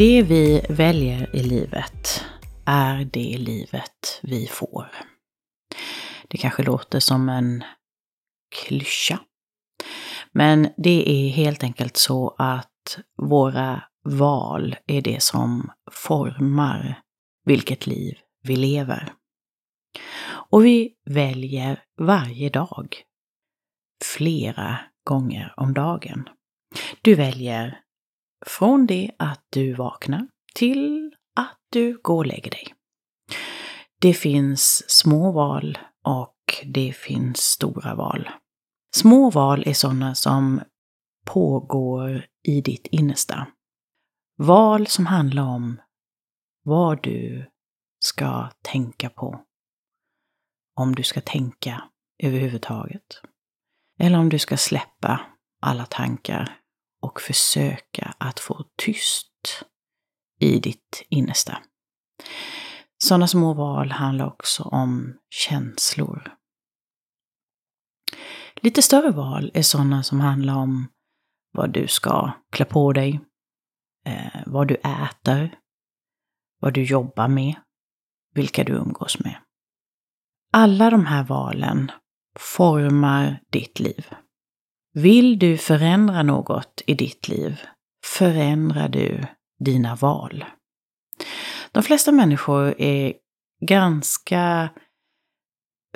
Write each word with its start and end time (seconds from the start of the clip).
Det 0.00 0.22
vi 0.22 0.66
väljer 0.68 1.36
i 1.36 1.42
livet 1.42 2.24
är 2.66 3.04
det 3.04 3.38
livet 3.38 4.20
vi 4.22 4.46
får. 4.46 4.86
Det 6.28 6.38
kanske 6.38 6.62
låter 6.62 7.00
som 7.00 7.28
en 7.28 7.64
klyscha. 8.56 9.20
Men 10.32 10.68
det 10.76 11.10
är 11.10 11.28
helt 11.28 11.62
enkelt 11.62 11.96
så 11.96 12.34
att 12.38 12.98
våra 13.22 13.82
val 14.04 14.76
är 14.86 15.02
det 15.02 15.22
som 15.22 15.70
formar 15.92 17.02
vilket 17.44 17.86
liv 17.86 18.18
vi 18.42 18.56
lever. 18.56 19.12
Och 20.50 20.64
vi 20.64 20.94
väljer 21.04 21.82
varje 21.98 22.50
dag. 22.50 22.96
Flera 24.04 24.78
gånger 25.04 25.54
om 25.56 25.74
dagen. 25.74 26.28
Du 27.02 27.14
väljer 27.14 27.80
från 28.46 28.86
det 28.86 29.10
att 29.18 29.44
du 29.50 29.74
vaknar 29.74 30.28
till 30.54 31.14
att 31.36 31.58
du 31.70 31.98
går 32.02 32.16
och 32.16 32.26
lägger 32.26 32.50
dig. 32.50 32.74
Det 34.00 34.14
finns 34.14 34.90
små 34.90 35.32
val 35.32 35.78
och 36.04 36.36
det 36.64 36.92
finns 36.92 37.38
stora 37.38 37.94
val. 37.94 38.30
Små 38.96 39.30
val 39.30 39.62
är 39.66 39.74
sådana 39.74 40.14
som 40.14 40.60
pågår 41.26 42.26
i 42.42 42.60
ditt 42.60 42.86
innersta. 42.86 43.46
Val 44.38 44.86
som 44.86 45.06
handlar 45.06 45.42
om 45.42 45.80
vad 46.64 47.02
du 47.02 47.50
ska 47.98 48.50
tänka 48.62 49.10
på. 49.10 49.40
Om 50.76 50.94
du 50.94 51.02
ska 51.02 51.20
tänka 51.20 51.82
överhuvudtaget. 52.22 53.22
Eller 53.98 54.18
om 54.18 54.28
du 54.28 54.38
ska 54.38 54.56
släppa 54.56 55.20
alla 55.60 55.86
tankar 55.86 56.59
och 57.00 57.20
försöka 57.20 58.14
att 58.18 58.40
få 58.40 58.64
tyst 58.76 59.64
i 60.40 60.58
ditt 60.58 61.02
innersta. 61.08 61.58
Sådana 62.98 63.26
små 63.26 63.54
val 63.54 63.90
handlar 63.90 64.26
också 64.26 64.62
om 64.62 65.18
känslor. 65.30 66.34
Lite 68.56 68.82
större 68.82 69.10
val 69.10 69.50
är 69.54 69.62
sådana 69.62 70.02
som 70.02 70.20
handlar 70.20 70.54
om 70.54 70.88
vad 71.52 71.72
du 71.72 71.88
ska 71.88 72.32
klä 72.50 72.64
på 72.64 72.92
dig, 72.92 73.20
eh, 74.06 74.40
vad 74.46 74.68
du 74.68 74.74
äter, 74.74 75.58
vad 76.60 76.74
du 76.74 76.82
jobbar 76.82 77.28
med, 77.28 77.54
vilka 78.34 78.64
du 78.64 78.72
umgås 78.72 79.18
med. 79.18 79.36
Alla 80.52 80.90
de 80.90 81.06
här 81.06 81.24
valen 81.24 81.90
formar 82.38 83.40
ditt 83.50 83.80
liv. 83.80 84.06
Vill 84.92 85.38
du 85.38 85.56
förändra 85.56 86.22
något 86.22 86.82
i 86.86 86.94
ditt 86.94 87.28
liv 87.28 87.60
förändrar 88.06 88.88
du 88.88 89.26
dina 89.64 89.94
val. 89.94 90.44
De 91.72 91.82
flesta 91.82 92.12
människor 92.12 92.80
är 92.80 93.14
ganska 93.66 94.70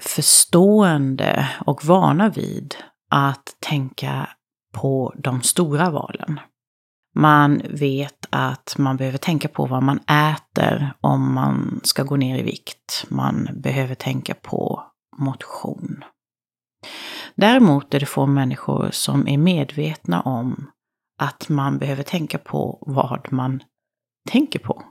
förstående 0.02 1.50
och 1.66 1.84
vana 1.84 2.28
vid 2.28 2.76
att 3.10 3.56
tänka 3.60 4.28
på 4.74 5.14
de 5.16 5.42
stora 5.42 5.90
valen. 5.90 6.40
Man 7.16 7.62
vet 7.70 8.26
att 8.30 8.74
man 8.78 8.96
behöver 8.96 9.18
tänka 9.18 9.48
på 9.48 9.66
vad 9.66 9.82
man 9.82 9.98
äter 9.98 10.92
om 11.00 11.34
man 11.34 11.80
ska 11.84 12.02
gå 12.02 12.16
ner 12.16 12.38
i 12.38 12.42
vikt. 12.42 13.04
Man 13.08 13.48
behöver 13.54 13.94
tänka 13.94 14.34
på 14.34 14.82
motion. 15.18 16.04
Däremot 17.36 17.94
är 17.94 18.00
det 18.00 18.06
få 18.06 18.26
människor 18.26 18.90
som 18.90 19.28
är 19.28 19.38
medvetna 19.38 20.20
om 20.20 20.70
att 21.18 21.48
man 21.48 21.78
behöver 21.78 22.02
tänka 22.02 22.38
på 22.38 22.84
vad 22.86 23.32
man 23.32 23.62
tänker 24.30 24.58
på. 24.58 24.82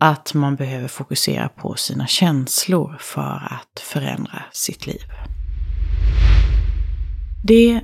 Att 0.00 0.34
man 0.34 0.56
behöver 0.56 0.88
fokusera 0.88 1.48
på 1.48 1.74
sina 1.74 2.06
känslor 2.06 2.96
för 3.00 3.48
att 3.50 3.80
förändra 3.80 4.42
sitt 4.52 4.86
liv. 4.86 5.02
Det 7.44 7.80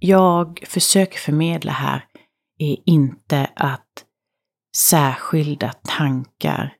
jag 0.00 0.64
försöker 0.66 1.18
förmedla 1.18 1.72
här 1.72 2.04
är 2.58 2.76
inte 2.86 3.50
att 3.56 4.04
särskilda 4.76 5.72
tankar 5.72 6.74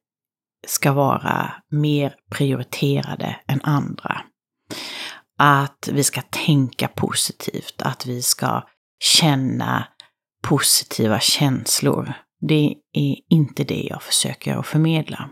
ska 0.66 0.92
vara 0.92 1.52
mer 1.70 2.14
prioriterade 2.30 3.36
än 3.46 3.60
andra. 3.62 4.22
Att 5.44 5.88
vi 5.92 6.04
ska 6.04 6.22
tänka 6.22 6.88
positivt, 6.88 7.82
att 7.82 8.06
vi 8.06 8.22
ska 8.22 8.68
känna 9.04 9.88
positiva 10.42 11.20
känslor. 11.20 12.14
Det 12.40 12.74
är 12.92 13.16
inte 13.28 13.64
det 13.64 13.82
jag 13.82 14.02
försöker 14.02 14.56
att 14.56 14.66
förmedla. 14.66 15.30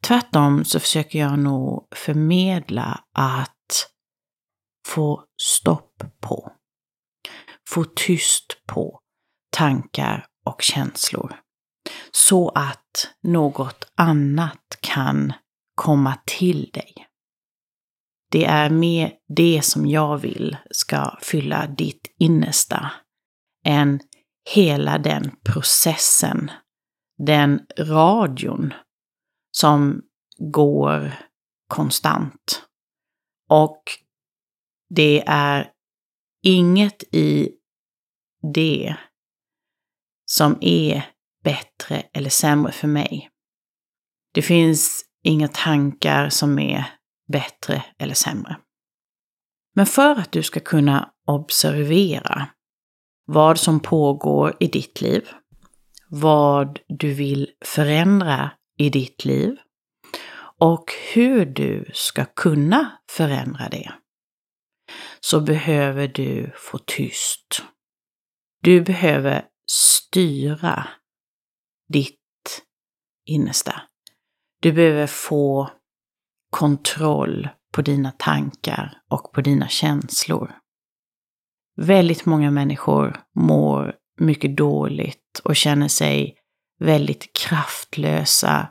Tvärtom 0.00 0.64
så 0.64 0.80
försöker 0.80 1.18
jag 1.18 1.38
nog 1.38 1.88
förmedla 1.94 3.04
att 3.14 3.90
få 4.86 5.24
stopp 5.42 6.02
på, 6.20 6.52
få 7.68 7.84
tyst 7.84 8.62
på 8.66 9.00
tankar 9.56 10.26
och 10.44 10.62
känslor. 10.62 11.36
Så 12.10 12.48
att 12.48 13.10
något 13.22 13.92
annat 13.96 14.78
kan 14.80 15.32
komma 15.74 16.18
till 16.26 16.70
dig. 16.72 17.05
Det 18.30 18.44
är 18.44 18.70
mer 18.70 19.12
det 19.28 19.64
som 19.64 19.86
jag 19.86 20.18
vill 20.18 20.56
ska 20.70 21.18
fylla 21.22 21.66
ditt 21.66 22.14
innersta 22.18 22.92
än 23.64 24.00
hela 24.54 24.98
den 24.98 25.30
processen, 25.44 26.50
den 27.18 27.66
radion 27.78 28.74
som 29.50 30.02
går 30.38 31.12
konstant. 31.68 32.62
Och 33.48 33.82
det 34.88 35.24
är 35.26 35.70
inget 36.42 37.02
i 37.14 37.50
det 38.54 38.96
som 40.24 40.58
är 40.60 41.02
bättre 41.44 42.00
eller 42.12 42.30
sämre 42.30 42.72
för 42.72 42.88
mig. 42.88 43.30
Det 44.32 44.42
finns 44.42 45.04
inga 45.22 45.48
tankar 45.48 46.28
som 46.28 46.58
är 46.58 46.95
bättre 47.32 47.84
eller 47.98 48.14
sämre. 48.14 48.56
Men 49.74 49.86
för 49.86 50.16
att 50.16 50.32
du 50.32 50.42
ska 50.42 50.60
kunna 50.60 51.12
observera 51.26 52.48
vad 53.26 53.58
som 53.58 53.80
pågår 53.80 54.56
i 54.60 54.66
ditt 54.66 55.00
liv, 55.00 55.28
vad 56.08 56.80
du 56.88 57.14
vill 57.14 57.50
förändra 57.64 58.50
i 58.78 58.90
ditt 58.90 59.24
liv 59.24 59.56
och 60.58 60.92
hur 61.14 61.46
du 61.46 61.90
ska 61.94 62.24
kunna 62.24 62.98
förändra 63.10 63.68
det, 63.68 63.92
så 65.20 65.40
behöver 65.40 66.08
du 66.08 66.52
få 66.56 66.78
tyst. 66.78 67.62
Du 68.62 68.80
behöver 68.80 69.44
styra 69.70 70.88
ditt 71.88 72.62
innersta. 73.26 73.82
Du 74.60 74.72
behöver 74.72 75.06
få 75.06 75.70
kontroll 76.50 77.48
på 77.72 77.82
dina 77.82 78.10
tankar 78.10 78.98
och 79.10 79.32
på 79.32 79.40
dina 79.40 79.68
känslor. 79.68 80.54
Väldigt 81.76 82.26
många 82.26 82.50
människor 82.50 83.20
mår 83.34 83.94
mycket 84.20 84.56
dåligt 84.56 85.40
och 85.44 85.56
känner 85.56 85.88
sig 85.88 86.36
väldigt 86.78 87.32
kraftlösa 87.32 88.68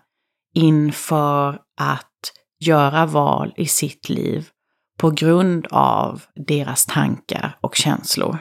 inför 0.53 1.59
att 1.77 2.33
göra 2.59 3.05
val 3.05 3.53
i 3.57 3.66
sitt 3.66 4.09
liv 4.09 4.49
på 4.97 5.09
grund 5.09 5.67
av 5.71 6.23
deras 6.35 6.85
tankar 6.85 7.57
och 7.61 7.75
känslor. 7.75 8.37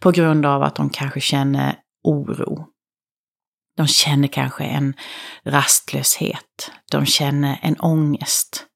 På 0.00 0.10
grund 0.10 0.46
av 0.46 0.62
att 0.62 0.74
de 0.74 0.90
kanske 0.90 1.20
känner 1.20 1.76
oro. 2.04 2.66
De 3.76 3.86
känner 3.86 4.28
kanske 4.28 4.64
en 4.64 4.94
rastlöshet. 5.44 6.70
De 6.90 7.06
känner 7.06 7.58
en 7.62 7.80
ångest. 7.80 8.66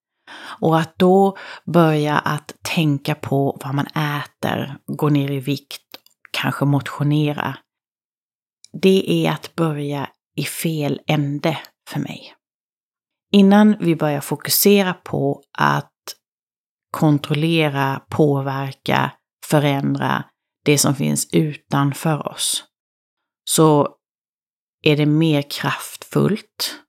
Och 0.61 0.79
att 0.79 0.99
då 0.99 1.37
börja 1.67 2.19
att 2.19 2.53
tänka 2.63 3.15
på 3.15 3.61
vad 3.65 3.75
man 3.75 3.87
äter, 3.87 4.77
gå 4.87 5.09
ner 5.09 5.31
i 5.31 5.41
vikt, 5.41 5.83
kanske 6.31 6.65
motionera. 6.65 7.57
Det 8.83 9.27
är 9.27 9.31
att 9.33 9.55
börja 9.55 10.11
i 10.37 10.45
fel 10.45 11.01
ände 11.07 11.59
för 11.89 12.01
mig. 12.01 12.35
Innan 13.33 13.77
vi 13.81 13.97
börjar 13.97 14.21
fokusera 14.21 14.95
på 14.95 15.43
att 15.59 15.93
kontrollera, 16.91 18.03
påverka, 18.11 19.13
förändra 19.47 20.25
det 20.65 20.79
som 20.79 20.95
finns 20.95 21.29
utanför 21.33 22.29
oss, 22.29 22.65
så 23.51 23.89
är 24.85 24.97
det 24.97 25.07
mer 25.07 25.43
kraftfullt 25.43 26.81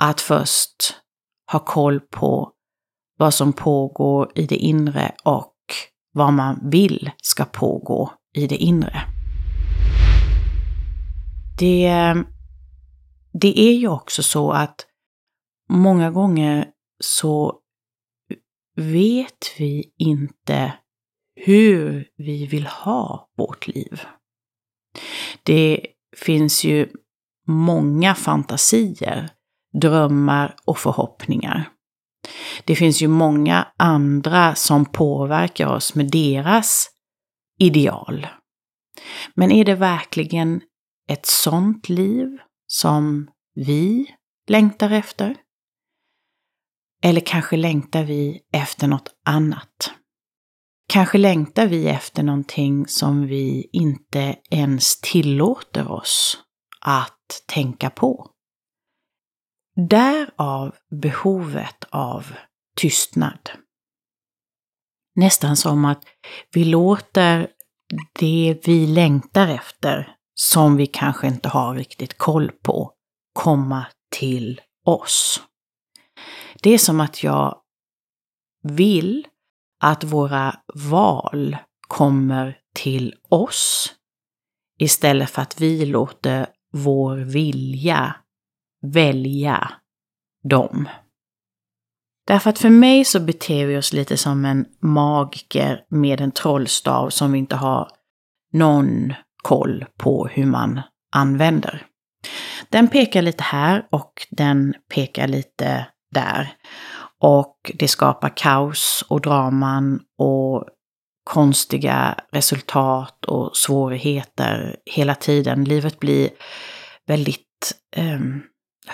att 0.00 0.20
först 0.20 0.94
ha 1.52 1.58
koll 1.58 2.00
på 2.00 2.52
vad 3.18 3.34
som 3.34 3.52
pågår 3.52 4.32
i 4.34 4.46
det 4.46 4.56
inre 4.56 5.14
och 5.24 5.54
vad 6.12 6.32
man 6.32 6.70
vill 6.70 7.10
ska 7.16 7.44
pågå 7.44 8.12
i 8.34 8.46
det 8.46 8.56
inre. 8.56 9.00
det, 11.58 12.14
det 13.32 13.60
är 13.60 13.72
ju 13.72 13.88
också 13.88 14.22
så 14.22 14.50
att 14.50 14.86
många 15.68 16.10
gånger 16.10 16.70
så 17.00 17.60
vet 18.76 19.52
vi 19.58 19.92
inte 19.98 20.72
hur 21.34 22.08
vi 22.16 22.46
vill 22.46 22.66
ha 22.66 23.30
vårt 23.36 23.66
liv. 23.66 24.00
Det 25.42 25.86
finns 26.16 26.64
ju 26.64 26.88
många 27.46 28.14
fantasier, 28.14 29.30
drömmar 29.80 30.54
och 30.66 30.78
förhoppningar. 30.78 31.70
Det 32.64 32.76
finns 32.76 33.02
ju 33.02 33.08
många 33.08 33.68
andra 33.76 34.54
som 34.54 34.84
påverkar 34.84 35.66
oss 35.66 35.94
med 35.94 36.10
deras 36.10 36.88
ideal. 37.58 38.26
Men 39.34 39.52
är 39.52 39.64
det 39.64 39.74
verkligen 39.74 40.60
ett 41.08 41.26
sånt 41.26 41.88
liv 41.88 42.38
som 42.66 43.30
vi 43.54 44.06
längtar 44.48 44.90
efter? 44.90 45.36
Eller 47.02 47.20
kanske 47.20 47.56
längtar 47.56 48.04
vi 48.04 48.40
efter 48.52 48.88
något 48.88 49.10
annat? 49.24 49.92
Kanske 50.88 51.18
längtar 51.18 51.66
vi 51.66 51.88
efter 51.88 52.22
någonting 52.22 52.86
som 52.86 53.26
vi 53.26 53.68
inte 53.72 54.36
ens 54.50 55.00
tillåter 55.00 55.92
oss 55.92 56.42
att 56.86 57.42
tänka 57.46 57.90
på. 57.90 58.30
Därav 59.90 60.74
behovet 60.90 61.84
av 61.90 62.34
tystnad. 62.76 63.50
Nästan 65.14 65.56
som 65.56 65.84
att 65.84 66.04
vi 66.52 66.64
låter 66.64 67.48
det 68.18 68.60
vi 68.64 68.86
längtar 68.86 69.48
efter, 69.48 70.16
som 70.34 70.76
vi 70.76 70.86
kanske 70.86 71.26
inte 71.26 71.48
har 71.48 71.74
riktigt 71.74 72.18
koll 72.18 72.50
på, 72.50 72.92
komma 73.32 73.86
till 74.10 74.60
oss. 74.84 75.42
Det 76.62 76.70
är 76.70 76.78
som 76.78 77.00
att 77.00 77.22
jag 77.22 77.58
vill 78.62 79.26
att 79.80 80.04
våra 80.04 80.60
val 80.74 81.56
kommer 81.88 82.58
till 82.74 83.14
oss 83.28 83.92
istället 84.78 85.30
för 85.30 85.42
att 85.42 85.60
vi 85.60 85.86
låter 85.86 86.55
vår 86.72 87.16
vilja 87.16 88.16
välja 88.82 89.72
dem. 90.48 90.88
Därför 92.26 92.50
att 92.50 92.58
för 92.58 92.70
mig 92.70 93.04
så 93.04 93.20
beter 93.20 93.66
vi 93.66 93.76
oss 93.76 93.92
lite 93.92 94.16
som 94.16 94.44
en 94.44 94.66
magiker 94.80 95.84
med 95.88 96.20
en 96.20 96.32
trollstav 96.32 97.10
som 97.10 97.32
vi 97.32 97.38
inte 97.38 97.56
har 97.56 97.88
någon 98.52 99.12
koll 99.42 99.84
på 99.98 100.26
hur 100.26 100.46
man 100.46 100.80
använder. 101.12 101.86
Den 102.68 102.88
pekar 102.88 103.22
lite 103.22 103.42
här 103.42 103.86
och 103.90 104.26
den 104.30 104.74
pekar 104.94 105.28
lite 105.28 105.86
där. 106.10 106.52
Och 107.20 107.72
det 107.74 107.88
skapar 107.88 108.32
kaos 108.36 109.04
och 109.08 109.20
draman 109.20 110.00
och 110.18 110.64
konstiga 111.26 112.18
resultat 112.32 113.24
och 113.24 113.56
svårigheter 113.56 114.76
hela 114.84 115.14
tiden. 115.14 115.64
Livet 115.64 115.98
blir 115.98 116.30
väldigt 117.06 117.72
eh, 117.96 118.20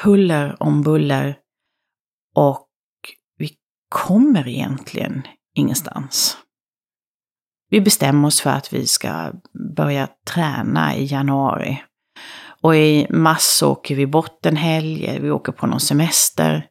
huller 0.03 0.57
om 0.63 0.83
buller 0.83 1.37
och 2.35 2.69
vi 3.39 3.51
kommer 3.89 4.49
egentligen 4.49 5.23
ingenstans. 5.57 6.37
Vi 7.71 7.81
bestämmer 7.81 8.29
oss 8.29 8.41
för 8.41 8.51
att 8.51 8.73
vi 8.73 8.87
ska 8.87 9.33
börja 9.77 10.09
träna 10.27 10.97
i 10.97 11.05
januari. 11.05 11.83
Och 12.63 12.77
i 12.77 13.07
mars 13.11 13.63
åker 13.63 13.95
vi 13.95 14.07
bort 14.07 14.47
en 14.47 14.57
helg, 14.57 15.19
vi 15.21 15.31
åker 15.31 15.53
på 15.53 15.67
någon 15.67 15.81
semester. 15.81 16.67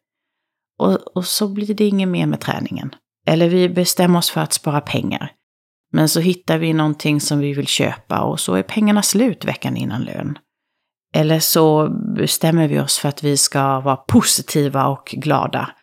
Och, 0.80 1.18
och 1.18 1.26
så 1.26 1.48
blir 1.48 1.74
det 1.74 1.88
inget 1.88 2.10
mer 2.10 2.26
med 2.26 2.40
träningen. 2.40 2.96
Eller 3.28 3.50
vi 3.50 3.70
bestämmer 3.70 4.20
oss 4.20 4.30
för 4.30 4.42
att 4.42 4.54
spara 4.54 4.82
pengar. 4.82 5.36
Men 5.92 6.10
så 6.10 6.20
hittar 6.20 6.58
vi 6.58 6.74
någonting 6.74 7.22
som 7.22 7.40
vi 7.40 7.54
vill 7.54 7.68
köpa 7.68 8.22
och 8.22 8.40
så 8.40 8.56
är 8.56 8.64
pengarna 8.64 9.02
slut 9.02 9.46
veckan 9.46 9.78
innan 9.78 10.04
lön. 10.04 10.38
Eller 11.14 11.40
så 11.40 11.90
bestämmer 12.16 12.68
vi 12.68 12.80
oss 12.80 13.00
för 13.00 13.10
att 13.10 13.24
vi 13.24 13.38
ska 13.38 13.80
vara 13.80 13.96
positiva 13.96 14.88
och 14.88 15.06
glada. 15.06 15.76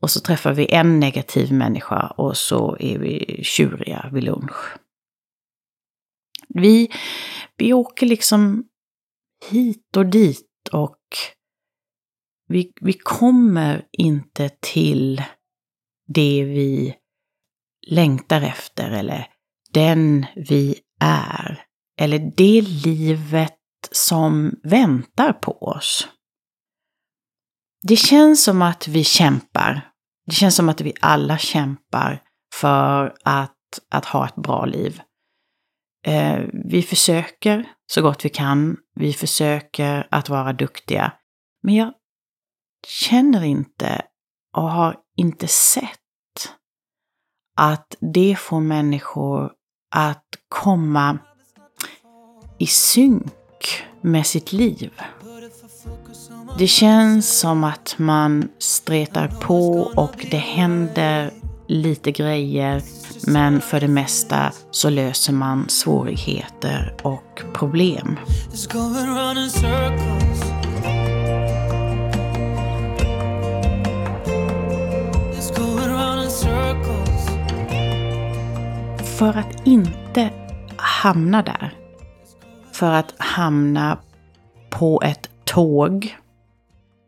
Och 0.00 0.10
så 0.10 0.20
träffar 0.20 0.52
vi 0.52 0.72
en 0.72 1.00
negativ 1.00 1.52
människa 1.52 2.06
och 2.06 2.36
så 2.36 2.76
är 2.80 2.98
vi 2.98 3.40
tjuriga 3.42 4.10
vid 4.12 4.24
lunch. 4.24 4.76
Vi, 6.48 6.92
vi 7.56 7.72
åker 7.72 8.06
liksom 8.06 8.64
hit 9.50 9.96
och 9.96 10.06
dit 10.06 10.68
och 10.72 10.98
vi, 12.48 12.72
vi 12.80 12.92
kommer 12.92 13.86
inte 13.92 14.50
till 14.60 15.22
det 16.08 16.44
vi 16.44 16.94
längtar 17.86 18.42
efter 18.42 18.90
eller 18.90 19.26
den 19.76 20.26
vi 20.36 20.80
är. 21.00 21.64
Eller 22.00 22.32
det 22.36 22.60
livet 22.62 23.58
som 23.90 24.54
väntar 24.62 25.32
på 25.32 25.52
oss. 25.52 26.08
Det 27.82 27.96
känns 27.96 28.44
som 28.44 28.62
att 28.62 28.88
vi 28.88 29.04
kämpar. 29.04 29.90
Det 30.26 30.32
känns 30.34 30.56
som 30.56 30.68
att 30.68 30.80
vi 30.80 30.92
alla 31.00 31.38
kämpar 31.38 32.22
för 32.54 33.14
att, 33.24 33.58
att 33.90 34.04
ha 34.04 34.26
ett 34.26 34.34
bra 34.34 34.64
liv. 34.64 35.00
Eh, 36.06 36.40
vi 36.70 36.82
försöker 36.82 37.68
så 37.86 38.02
gott 38.02 38.24
vi 38.24 38.28
kan. 38.28 38.76
Vi 38.94 39.12
försöker 39.12 40.08
att 40.10 40.28
vara 40.28 40.52
duktiga. 40.52 41.12
Men 41.62 41.74
jag 41.74 41.92
känner 42.86 43.44
inte 43.44 44.02
och 44.56 44.70
har 44.70 44.96
inte 45.16 45.48
sett 45.48 46.00
att 47.56 47.96
det 48.14 48.36
får 48.38 48.60
människor 48.60 49.52
att 49.90 50.24
komma 50.48 51.18
i 52.58 52.66
synk 52.66 53.84
med 54.00 54.26
sitt 54.26 54.52
liv. 54.52 54.90
Det 56.58 56.66
känns 56.66 57.38
som 57.38 57.64
att 57.64 57.94
man 57.98 58.48
stretar 58.58 59.28
på 59.28 59.80
och 59.80 60.26
det 60.30 60.36
händer 60.36 61.32
lite 61.68 62.12
grejer 62.12 62.82
men 63.26 63.60
för 63.60 63.80
det 63.80 63.88
mesta 63.88 64.52
så 64.70 64.90
löser 64.90 65.32
man 65.32 65.68
svårigheter 65.68 66.94
och 67.02 67.42
problem. 67.54 68.18
För 79.18 79.38
att 79.38 79.66
inte 79.66 80.30
hamna 80.76 81.42
där 81.42 81.74
för 82.72 82.92
att 82.92 83.14
hamna 83.18 83.98
på 84.70 85.02
ett 85.04 85.30
tåg 85.44 86.16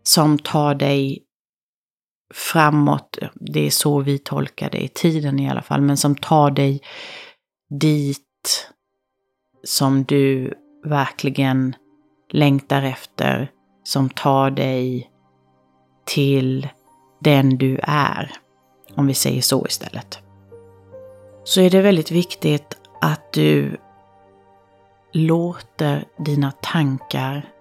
som 0.02 0.38
tar 0.38 0.74
dig 0.74 1.22
framåt. 2.34 3.18
Det 3.34 3.66
är 3.66 3.70
så 3.70 4.00
vi 4.00 4.18
tolkar 4.18 4.70
det 4.70 4.84
i 4.84 4.88
tiden 4.88 5.40
i 5.40 5.50
alla 5.50 5.62
fall, 5.62 5.80
men 5.80 5.96
som 5.96 6.14
tar 6.16 6.50
dig 6.50 6.80
dit 7.70 8.70
som 9.64 10.04
du 10.04 10.54
verkligen 10.84 11.74
längtar 12.30 12.82
efter, 12.82 13.50
som 13.84 14.10
tar 14.10 14.50
dig 14.50 15.10
till 16.06 16.68
den 17.20 17.58
du 17.58 17.78
är, 17.82 18.32
om 18.94 19.06
vi 19.06 19.14
säger 19.14 19.42
så 19.42 19.66
istället. 19.66 20.27
Så 21.48 21.60
är 21.60 21.70
det 21.70 21.82
väldigt 21.82 22.10
viktigt 22.10 22.76
att 23.00 23.32
du 23.32 23.76
låter 25.12 26.04
dina 26.16 26.52
tankar, 26.52 27.52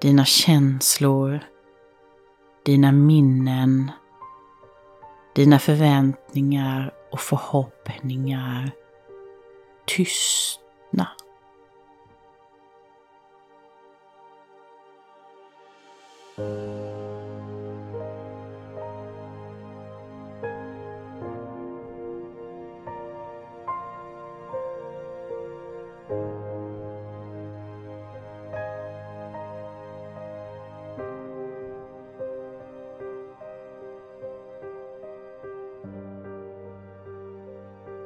dina 0.00 0.24
känslor, 0.24 1.40
dina 2.64 2.92
minnen, 2.92 3.90
dina 5.34 5.58
förväntningar 5.58 6.94
och 7.12 7.20
förhoppningar 7.20 8.70
tystna. 9.86 11.08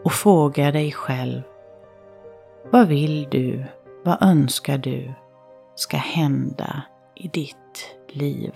Och 0.07 0.13
fråga 0.13 0.73
dig 0.73 0.93
själv. 0.93 1.43
Vad 2.73 2.89
vill 2.89 3.29
du? 3.31 3.65
Vad 4.05 4.23
önskar 4.23 4.79
du? 4.79 5.15
ska 5.75 5.97
hända 5.97 6.83
i 7.17 7.29
ditt 7.29 7.97
liv. 8.09 8.55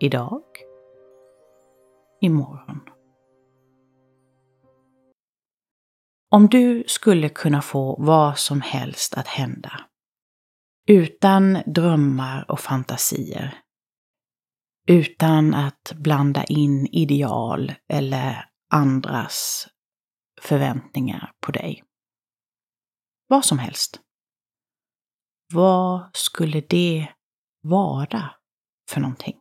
Idag. 0.00 0.42
Imorgon. 2.20 2.80
Om 6.30 6.46
du 6.46 6.84
skulle 6.86 7.28
kunna 7.28 7.62
få 7.62 7.96
vad 7.98 8.38
som 8.38 8.60
helst 8.60 9.14
att 9.14 9.28
hända, 9.28 9.80
utan 10.88 11.58
drömmar 11.66 12.50
och 12.50 12.60
fantasier, 12.60 13.58
utan 14.88 15.54
att 15.54 15.92
blanda 15.96 16.44
in 16.44 16.86
ideal 16.86 17.72
eller 17.88 18.44
andras 18.70 19.68
förväntningar 20.40 21.32
på 21.40 21.52
dig. 21.52 21.84
Vad 23.26 23.44
som 23.44 23.58
helst. 23.58 24.00
Vad 25.52 26.16
skulle 26.16 26.60
det 26.60 27.08
vara 27.62 28.34
för 28.90 29.00
någonting? 29.00 29.40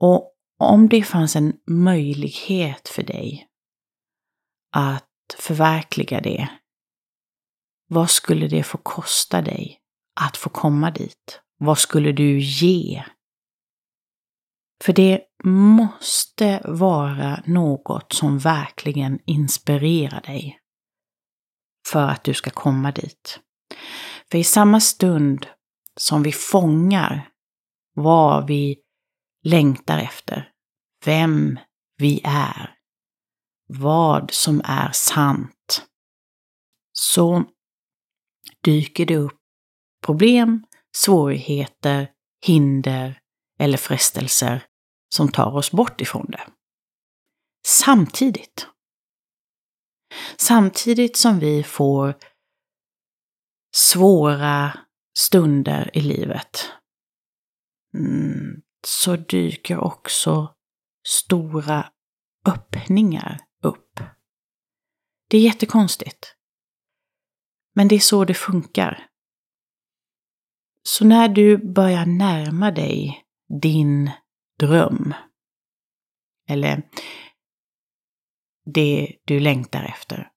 Och 0.00 0.32
om 0.58 0.88
det 0.88 1.02
fanns 1.02 1.36
en 1.36 1.60
möjlighet 1.66 2.88
för 2.88 3.02
dig 3.02 3.48
att 4.72 5.36
förverkliga 5.38 6.20
det, 6.20 6.48
vad 7.88 8.10
skulle 8.10 8.48
det 8.48 8.62
få 8.62 8.78
kosta 8.78 9.42
dig 9.42 9.80
att 10.20 10.36
få 10.36 10.50
komma 10.50 10.90
dit? 10.90 11.40
Vad 11.58 11.78
skulle 11.78 12.12
du 12.12 12.38
ge? 12.38 13.04
För 14.84 14.92
det 14.92 15.24
måste 15.46 16.60
vara 16.64 17.42
något 17.46 18.12
som 18.12 18.38
verkligen 18.38 19.18
inspirerar 19.26 20.20
dig 20.20 20.58
för 21.88 22.08
att 22.08 22.24
du 22.24 22.34
ska 22.34 22.50
komma 22.50 22.92
dit. 22.92 23.40
För 24.30 24.38
i 24.38 24.44
samma 24.44 24.80
stund 24.80 25.46
som 25.96 26.22
vi 26.22 26.32
fångar 26.32 27.28
vad 27.94 28.46
vi 28.46 28.76
längtar 29.44 29.98
efter, 29.98 30.50
vem 31.04 31.58
vi 31.96 32.20
är, 32.24 32.74
vad 33.68 34.30
som 34.30 34.60
är 34.64 34.90
sant, 34.92 35.86
så 36.92 37.44
dyker 38.64 39.06
det 39.06 39.16
upp 39.16 39.38
problem, 40.06 40.64
svårigheter, 40.96 42.10
hinder 42.46 43.20
eller 43.58 43.78
frestelser 43.78 44.66
som 45.16 45.32
tar 45.32 45.56
oss 45.56 45.70
bort 45.70 46.00
ifrån 46.00 46.26
det. 46.28 46.48
Samtidigt. 47.66 48.68
Samtidigt 50.36 51.16
som 51.16 51.38
vi 51.38 51.62
får 51.62 52.14
svåra 53.76 54.78
stunder 55.18 55.90
i 55.96 56.00
livet 56.00 56.72
mm, 57.94 58.62
så 58.86 59.16
dyker 59.16 59.78
också 59.78 60.54
stora 61.08 61.92
öppningar 62.46 63.40
upp. 63.62 64.00
Det 65.28 65.38
är 65.38 65.42
jättekonstigt. 65.42 66.34
Men 67.74 67.88
det 67.88 67.94
är 67.94 68.00
så 68.00 68.24
det 68.24 68.34
funkar. 68.34 69.06
Så 70.82 71.04
när 71.04 71.28
du 71.28 71.72
börjar 71.72 72.06
närma 72.06 72.70
dig 72.70 73.24
din 73.62 74.10
dröm, 74.58 75.14
eller 76.48 76.82
det 78.64 79.16
du 79.24 79.40
längtar 79.40 79.84
efter. 79.84 80.30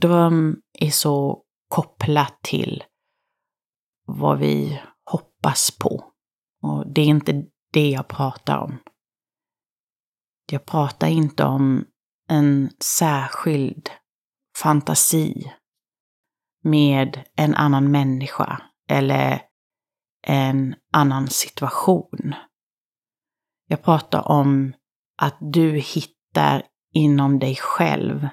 Dröm 0.00 0.56
är 0.72 0.90
så 0.90 1.42
kopplat 1.68 2.42
till 2.42 2.84
vad 4.06 4.38
vi 4.38 4.82
hoppas 5.10 5.78
på. 5.78 6.12
Och 6.62 6.92
det 6.92 7.00
är 7.00 7.06
inte 7.06 7.44
det 7.72 7.90
jag 7.90 8.08
pratar 8.08 8.58
om. 8.58 8.78
Jag 10.52 10.66
pratar 10.66 11.08
inte 11.08 11.44
om 11.44 11.84
en 12.28 12.70
särskild 12.80 13.90
fantasi 14.62 15.52
med 16.62 17.24
en 17.36 17.54
annan 17.54 17.90
människa 17.90 18.62
eller 18.88 19.42
en 20.26 20.74
annan 20.92 21.28
situation. 21.28 22.34
Jag 23.68 23.82
pratar 23.82 24.28
om 24.28 24.74
att 25.18 25.36
du 25.40 25.78
hittar 25.78 26.62
inom 26.92 27.38
dig 27.38 27.56
själv 27.56 28.28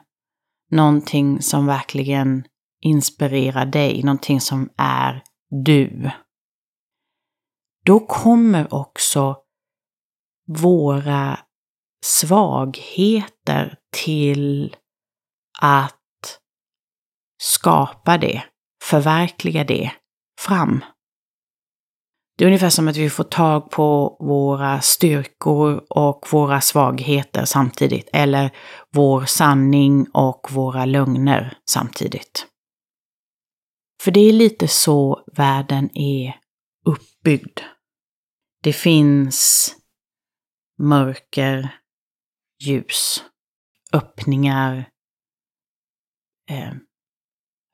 någonting 0.71 1.41
som 1.41 1.65
verkligen 1.65 2.43
inspirerar 2.81 3.65
dig, 3.65 4.03
någonting 4.03 4.41
som 4.41 4.69
är 4.77 5.23
du. 5.65 6.11
Då 7.85 7.99
kommer 7.99 8.73
också 8.73 9.37
våra 10.47 11.39
svagheter 12.05 13.77
till 13.91 14.75
att 15.61 16.39
skapa 17.41 18.17
det, 18.17 18.43
förverkliga 18.83 19.63
det 19.63 19.91
fram. 20.39 20.83
Det 22.37 22.43
är 22.43 22.47
ungefär 22.47 22.69
som 22.69 22.87
att 22.87 22.97
vi 22.97 23.09
får 23.09 23.23
tag 23.23 23.71
på 23.71 24.17
våra 24.19 24.81
styrkor 24.81 25.85
och 25.89 26.27
våra 26.31 26.61
svagheter 26.61 27.45
samtidigt. 27.45 28.09
Eller 28.13 28.51
vår 28.91 29.25
sanning 29.25 30.07
och 30.13 30.47
våra 30.51 30.85
lögner 30.85 31.57
samtidigt. 31.69 32.47
För 34.03 34.11
det 34.11 34.19
är 34.19 34.33
lite 34.33 34.67
så 34.67 35.23
världen 35.35 35.97
är 35.97 36.39
uppbyggd. 36.85 37.59
Det 38.63 38.73
finns 38.73 39.71
mörker, 40.79 41.79
ljus, 42.59 43.23
öppningar, 43.93 44.89
eh, 46.49 46.73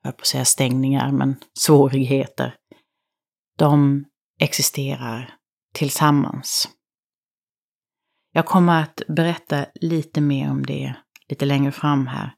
jag 0.02 0.16
på 0.16 0.20
att 0.20 0.26
säga 0.26 0.44
stängningar, 0.44 1.12
men 1.12 1.36
svårigheter. 1.58 2.56
De 3.56 4.04
existerar 4.40 5.34
tillsammans. 5.74 6.68
Jag 8.32 8.46
kommer 8.46 8.82
att 8.82 9.02
berätta 9.08 9.66
lite 9.74 10.20
mer 10.20 10.50
om 10.50 10.66
det 10.66 10.94
lite 11.28 11.44
längre 11.44 11.72
fram 11.72 12.06
här. 12.06 12.34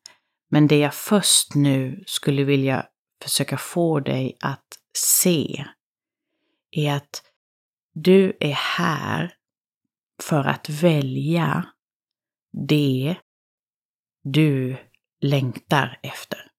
Men 0.51 0.67
det 0.67 0.79
jag 0.79 0.95
först 0.95 1.55
nu 1.55 2.05
skulle 2.07 2.45
vilja 2.45 2.87
försöka 3.23 3.59
få 3.59 4.01
dig 4.01 4.37
att 4.41 4.67
se 4.97 5.65
är 6.71 6.93
att 6.97 7.23
du 7.95 8.37
är 8.41 8.53
här 8.53 9.35
för 10.23 10.45
att 10.45 10.69
välja 10.69 11.67
det 12.69 13.17
du 14.25 14.77
längtar 15.21 15.99
efter. 16.03 16.51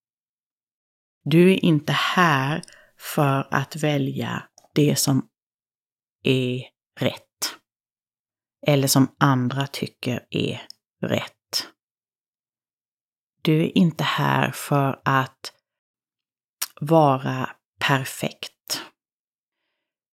Du 1.24 1.52
är 1.52 1.66
inte 1.66 1.94
här 1.94 2.62
för 2.98 3.48
att 3.52 3.76
välja 3.76 4.44
det 4.74 5.00
som 5.00 5.30
är 6.24 6.64
rätt. 7.00 7.56
Eller 8.68 8.88
som 8.88 9.16
andra 9.20 9.68
tycker 9.68 10.26
är 10.30 10.62
rätt. 11.02 11.68
Du 13.42 13.64
är 13.64 13.78
inte 13.78 14.04
här 14.04 14.52
för 14.52 15.02
att 15.06 15.54
vara 16.82 17.50
perfekt. 17.80 18.84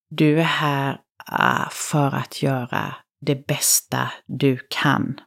Du 0.09 0.39
är 0.39 0.43
här 0.43 1.01
ah, 1.25 1.69
för 1.71 2.15
att 2.15 2.41
göra 2.41 2.95
det 3.21 3.47
bästa 3.47 4.11
du 4.25 4.67
kan. 4.69 5.21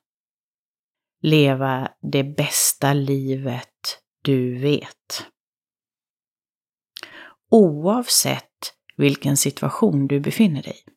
Leva 1.23 1.93
det 2.13 2.25
bästa 2.25 2.93
livet 2.93 4.03
du 4.23 4.59
vet. 4.59 5.27
Oavsett 7.51 8.54
vilken 8.97 9.37
situation 9.37 10.07
du 10.07 10.21
befinner 10.21 10.63
dig 10.63 10.73
i. 10.73 10.91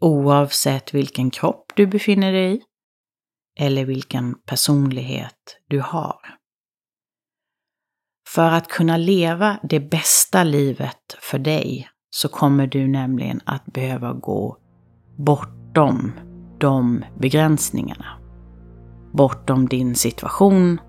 Oavsett 0.00 0.94
vilken 0.94 1.30
kropp 1.30 1.72
du 1.76 1.86
befinner 1.86 2.32
dig 2.32 2.54
i 2.54 2.62
eller 3.58 3.84
vilken 3.84 4.34
personlighet 4.34 5.58
du 5.68 5.80
har. 5.80 6.20
För 8.28 8.50
att 8.50 8.68
kunna 8.68 8.96
leva 8.96 9.58
det 9.62 9.80
bästa 9.80 10.44
livet 10.44 11.16
för 11.20 11.38
dig 11.38 11.88
så 12.10 12.28
kommer 12.28 12.66
du 12.66 12.88
nämligen 12.88 13.40
att 13.44 13.66
behöva 13.66 14.12
gå 14.12 14.58
bortom 15.18 16.12
de 16.58 17.04
begränsningarna. 17.18 18.18
Bortom 19.12 19.68
din 19.68 19.94
situation, 19.94 20.80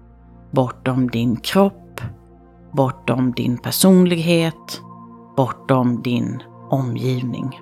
bortom 0.51 1.10
din 1.10 1.36
kropp, 1.36 2.01
bortom 2.74 3.31
din 3.31 3.57
personlighet, 3.57 4.81
bortom 5.38 6.01
din 6.01 6.44
omgivning. 6.70 7.62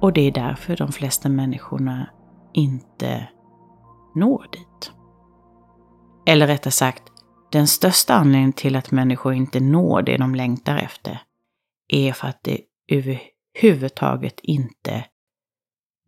Och 0.00 0.12
det 0.12 0.20
är 0.20 0.32
därför 0.32 0.76
de 0.76 0.92
flesta 0.92 1.28
människorna 1.28 2.10
inte 2.52 3.28
når 4.14 4.46
dit. 4.52 4.99
Eller 6.26 6.46
rättare 6.46 6.72
sagt, 6.72 7.02
den 7.52 7.66
största 7.66 8.14
anledningen 8.14 8.52
till 8.52 8.76
att 8.76 8.90
människor 8.90 9.34
inte 9.34 9.60
når 9.60 10.02
det 10.02 10.16
de 10.16 10.34
längtar 10.34 10.76
efter 10.76 11.22
är 11.88 12.12
för 12.12 12.28
att 12.28 12.42
det 12.42 12.60
överhuvudtaget 12.88 14.40
inte 14.42 15.04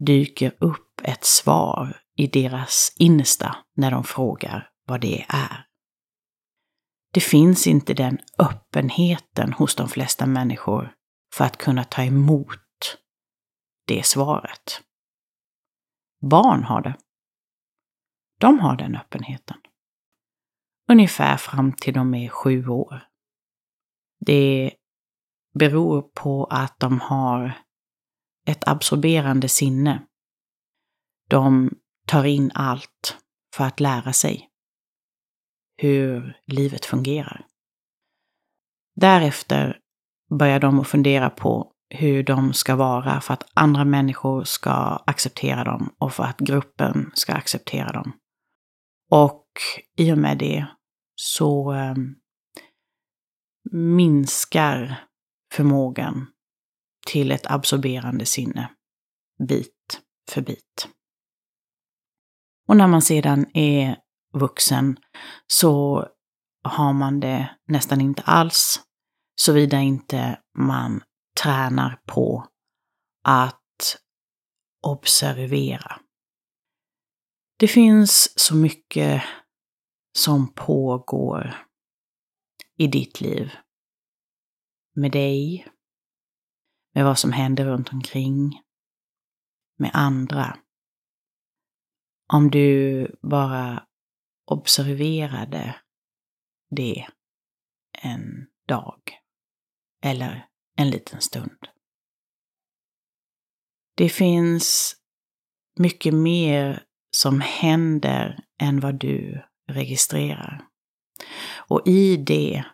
dyker 0.06 0.56
upp 0.58 1.00
ett 1.02 1.24
svar 1.24 2.00
i 2.16 2.26
deras 2.26 2.92
innersta 2.98 3.56
när 3.76 3.90
de 3.90 4.04
frågar 4.04 4.70
vad 4.86 5.00
det 5.00 5.24
är. 5.28 5.66
Det 7.12 7.20
finns 7.20 7.66
inte 7.66 7.94
den 7.94 8.18
öppenheten 8.38 9.52
hos 9.52 9.74
de 9.74 9.88
flesta 9.88 10.26
människor 10.26 10.94
för 11.34 11.44
att 11.44 11.56
kunna 11.56 11.84
ta 11.84 12.02
emot 12.02 12.98
det 13.86 14.06
svaret. 14.06 14.82
Barn 16.30 16.64
har 16.64 16.82
det. 16.82 16.94
De 18.38 18.60
har 18.60 18.76
den 18.76 18.96
öppenheten. 18.96 19.56
Ungefär 20.88 21.36
fram 21.36 21.72
till 21.72 21.94
de 21.94 22.14
är 22.14 22.28
sju 22.28 22.68
år. 22.68 23.02
Det 24.20 24.74
beror 25.54 26.02
på 26.02 26.44
att 26.44 26.80
de 26.80 27.00
har 27.00 27.58
ett 28.46 28.68
absorberande 28.68 29.48
sinne. 29.48 30.02
De 31.28 31.70
tar 32.06 32.24
in 32.24 32.50
allt 32.54 33.18
för 33.56 33.64
att 33.64 33.80
lära 33.80 34.12
sig 34.12 34.48
hur 35.76 36.36
livet 36.46 36.84
fungerar. 36.84 37.46
Därefter 38.94 39.78
börjar 40.38 40.60
de 40.60 40.80
att 40.80 40.88
fundera 40.88 41.30
på 41.30 41.72
hur 41.90 42.22
de 42.22 42.52
ska 42.52 42.76
vara 42.76 43.20
för 43.20 43.34
att 43.34 43.50
andra 43.54 43.84
människor 43.84 44.44
ska 44.44 44.72
acceptera 45.06 45.64
dem 45.64 45.94
och 45.98 46.12
för 46.12 46.24
att 46.24 46.38
gruppen 46.38 47.10
ska 47.14 47.32
acceptera 47.32 47.92
dem. 47.92 48.12
Och 49.12 49.46
i 49.96 50.12
och 50.12 50.18
med 50.18 50.38
det 50.38 50.66
så 51.14 51.72
eh, 51.72 51.94
minskar 53.72 55.04
förmågan 55.52 56.26
till 57.06 57.32
ett 57.32 57.46
absorberande 57.50 58.26
sinne 58.26 58.70
bit 59.48 60.00
för 60.30 60.42
bit. 60.42 60.88
Och 62.68 62.76
när 62.76 62.86
man 62.86 63.02
sedan 63.02 63.46
är 63.54 63.96
vuxen 64.32 64.96
så 65.46 66.06
har 66.64 66.92
man 66.92 67.20
det 67.20 67.56
nästan 67.68 68.00
inte 68.00 68.22
alls, 68.22 68.80
såvida 69.34 69.80
inte 69.80 70.38
man 70.58 71.02
tränar 71.42 72.00
på 72.06 72.46
att 73.24 73.96
observera. 74.82 76.00
Det 77.62 77.68
finns 77.68 78.32
så 78.38 78.56
mycket 78.56 79.22
som 80.18 80.54
pågår 80.54 81.66
i 82.76 82.86
ditt 82.86 83.20
liv. 83.20 83.50
Med 84.94 85.12
dig, 85.12 85.68
med 86.94 87.04
vad 87.04 87.18
som 87.18 87.32
händer 87.32 87.64
runt 87.64 87.92
omkring, 87.92 88.62
med 89.78 89.90
andra. 89.94 90.58
Om 92.32 92.50
du 92.50 93.06
bara 93.22 93.86
observerade 94.50 95.80
det 96.70 97.06
en 97.98 98.46
dag 98.68 99.02
eller 100.04 100.48
en 100.76 100.90
liten 100.90 101.20
stund. 101.20 101.68
Det 103.94 104.08
finns 104.08 104.96
mycket 105.78 106.14
mer 106.14 106.86
som 107.16 107.40
händer 107.40 108.44
än 108.60 108.80
vad 108.80 108.94
du 108.94 109.42
registrerar. 109.68 110.64
Och 111.68 111.82
i 111.86 112.16
det 112.16 112.64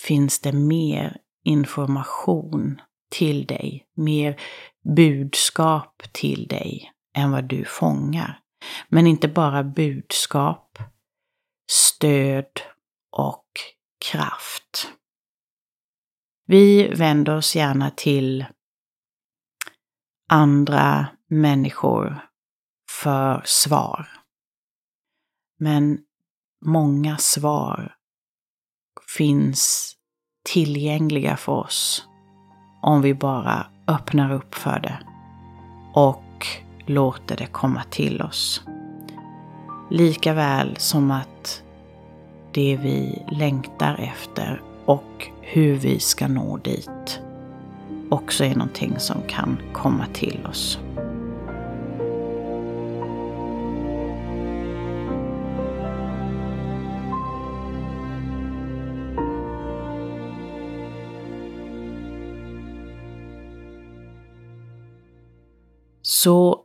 finns 0.00 0.40
det 0.40 0.52
mer 0.52 1.16
information 1.44 2.80
till 3.10 3.46
dig, 3.46 3.86
mer 3.96 4.40
budskap 4.96 6.02
till 6.12 6.46
dig 6.46 6.92
än 7.16 7.30
vad 7.30 7.44
du 7.44 7.64
fångar. 7.64 8.40
Men 8.88 9.06
inte 9.06 9.28
bara 9.28 9.64
budskap, 9.64 10.78
stöd 11.70 12.60
och 13.10 13.46
kraft. 14.10 14.88
Vi 16.46 16.88
vänder 16.88 17.36
oss 17.36 17.56
gärna 17.56 17.90
till 17.90 18.44
andra 20.28 21.06
människor 21.28 22.31
för 23.02 23.42
svar. 23.44 24.08
Men 25.58 25.98
många 26.64 27.16
svar 27.16 27.94
finns 29.16 29.92
tillgängliga 30.44 31.36
för 31.36 31.52
oss 31.52 32.06
om 32.82 33.02
vi 33.02 33.14
bara 33.14 33.66
öppnar 33.88 34.32
upp 34.32 34.54
för 34.54 34.80
det 34.80 34.98
och 35.94 36.46
låter 36.86 37.36
det 37.36 37.46
komma 37.46 37.82
till 37.90 38.22
oss. 38.22 38.62
Lika 39.90 40.34
väl 40.34 40.76
som 40.76 41.10
att 41.10 41.62
det 42.52 42.76
vi 42.76 43.24
längtar 43.30 43.94
efter 43.94 44.62
och 44.84 45.28
hur 45.40 45.76
vi 45.76 46.00
ska 46.00 46.28
nå 46.28 46.56
dit 46.56 47.20
också 48.10 48.44
är 48.44 48.54
någonting 48.54 48.98
som 48.98 49.22
kan 49.28 49.58
komma 49.72 50.06
till 50.12 50.46
oss. 50.46 50.78
Så 66.22 66.64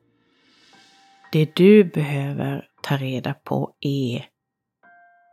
det 1.32 1.56
du 1.56 1.84
behöver 1.84 2.70
ta 2.84 2.98
reda 2.98 3.34
på 3.34 3.76
är 3.80 4.30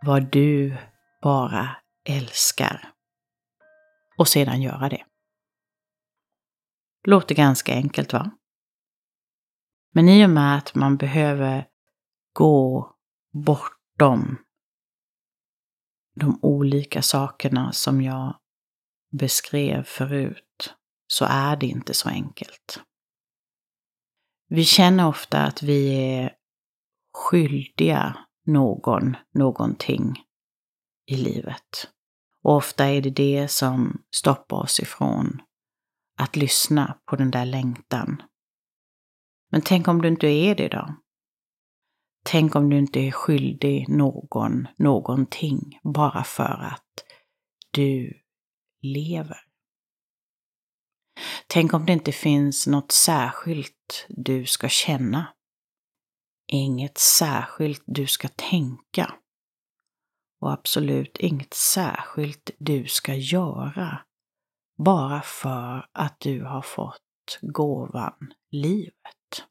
vad 0.04 0.30
du 0.30 0.76
bara 1.22 1.76
älskar. 2.08 2.92
Och 4.18 4.28
sedan 4.28 4.62
göra 4.62 4.88
det. 4.88 5.04
Låter 7.06 7.34
ganska 7.34 7.74
enkelt 7.74 8.12
va? 8.12 8.30
Men 9.92 10.08
i 10.08 10.26
och 10.26 10.30
med 10.30 10.58
att 10.58 10.74
man 10.74 10.96
behöver 10.96 11.68
gå 12.32 12.90
bortom 13.32 14.38
de 16.14 16.38
olika 16.42 17.02
sakerna 17.02 17.72
som 17.72 18.02
jag 18.02 18.36
beskrev 19.12 19.82
förut 19.82 20.74
så 21.06 21.24
är 21.28 21.56
det 21.56 21.66
inte 21.66 21.94
så 21.94 22.08
enkelt. 22.08 22.84
Vi 24.48 24.64
känner 24.64 25.08
ofta 25.08 25.38
att 25.38 25.62
vi 25.62 25.94
är 25.94 26.34
skyldiga 27.12 28.16
någon 28.46 29.16
någonting 29.34 30.14
i 31.06 31.16
livet. 31.16 31.88
Och 32.42 32.56
ofta 32.56 32.84
är 32.84 33.02
det 33.02 33.10
det 33.10 33.48
som 33.48 34.02
stoppar 34.16 34.56
oss 34.56 34.80
ifrån 34.80 35.42
att 36.18 36.36
lyssna 36.36 36.98
på 37.04 37.16
den 37.16 37.30
där 37.30 37.46
längtan. 37.46 38.22
Men 39.50 39.62
tänk 39.62 39.88
om 39.88 40.02
du 40.02 40.08
inte 40.08 40.26
är 40.26 40.54
det 40.54 40.68
då? 40.68 40.94
Tänk 42.24 42.54
om 42.54 42.70
du 42.70 42.78
inte 42.78 43.00
är 43.00 43.10
skyldig 43.10 43.88
någon 43.88 44.68
någonting 44.78 45.80
bara 45.82 46.24
för 46.24 46.68
att 46.72 47.04
du 47.70 48.12
lever. 48.82 49.53
Tänk 51.46 51.74
om 51.74 51.86
det 51.86 51.92
inte 51.92 52.12
finns 52.12 52.66
något 52.66 52.92
särskilt 52.92 54.06
du 54.08 54.46
ska 54.46 54.68
känna. 54.68 55.26
Inget 56.46 56.98
särskilt 56.98 57.82
du 57.86 58.06
ska 58.06 58.28
tänka. 58.28 59.14
Och 60.40 60.52
absolut 60.52 61.16
inget 61.16 61.54
särskilt 61.54 62.50
du 62.58 62.86
ska 62.86 63.14
göra. 63.14 63.98
Bara 64.78 65.22
för 65.22 65.86
att 65.92 66.20
du 66.20 66.44
har 66.44 66.62
fått 66.62 67.38
gåvan 67.40 68.34
livet. 68.50 69.44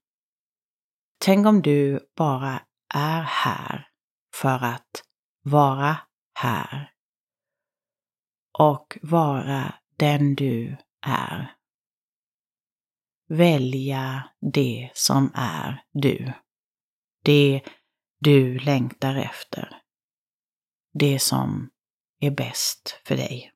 Tänk 1.20 1.48
om 1.48 1.62
du 1.62 2.00
bara 2.16 2.62
är 2.94 3.22
här 3.22 3.88
för 4.36 4.64
att 4.64 5.04
vara 5.44 5.98
här. 6.40 6.92
Och 8.60 8.98
vara 9.02 9.76
den 9.98 10.36
du 10.36 10.78
är. 11.04 11.56
Välja 13.30 14.30
det 14.54 14.90
som 14.94 15.32
är 15.36 15.84
du. 15.94 16.34
Det 17.24 17.62
du 18.20 18.60
längtar 18.60 19.16
efter. 19.16 19.78
Det 20.94 21.20
som 21.20 21.70
är 22.20 22.32
bäst 22.32 23.02
för 23.06 23.16
dig. 23.16 23.52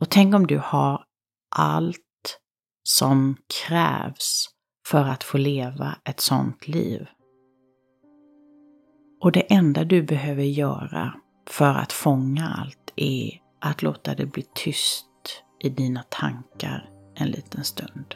Och 0.00 0.10
tänk 0.10 0.34
om 0.34 0.46
du 0.46 0.58
har 0.58 1.04
allt 1.56 2.40
som 2.82 3.36
krävs 3.66 4.48
för 4.86 5.04
att 5.04 5.24
få 5.24 5.38
leva 5.38 5.96
ett 6.04 6.20
sånt 6.20 6.68
liv. 6.68 7.06
Och 9.20 9.32
det 9.32 9.52
enda 9.52 9.84
du 9.84 10.02
behöver 10.02 10.42
göra 10.42 11.20
för 11.48 11.74
att 11.74 11.92
fånga 11.92 12.48
allt 12.48 12.92
är 12.96 13.40
att 13.60 13.82
låta 13.82 14.14
det 14.14 14.26
bli 14.26 14.46
tyst 14.54 15.09
i 15.60 15.68
dina 15.68 16.02
tankar 16.08 16.90
en 17.14 17.28
liten 17.28 17.64
stund. 17.64 18.14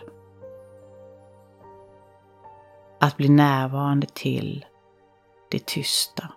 Att 3.01 3.17
bli 3.17 3.29
närvarande 3.29 4.07
till 4.07 4.67
det 5.51 5.67
tysta. 5.67 6.33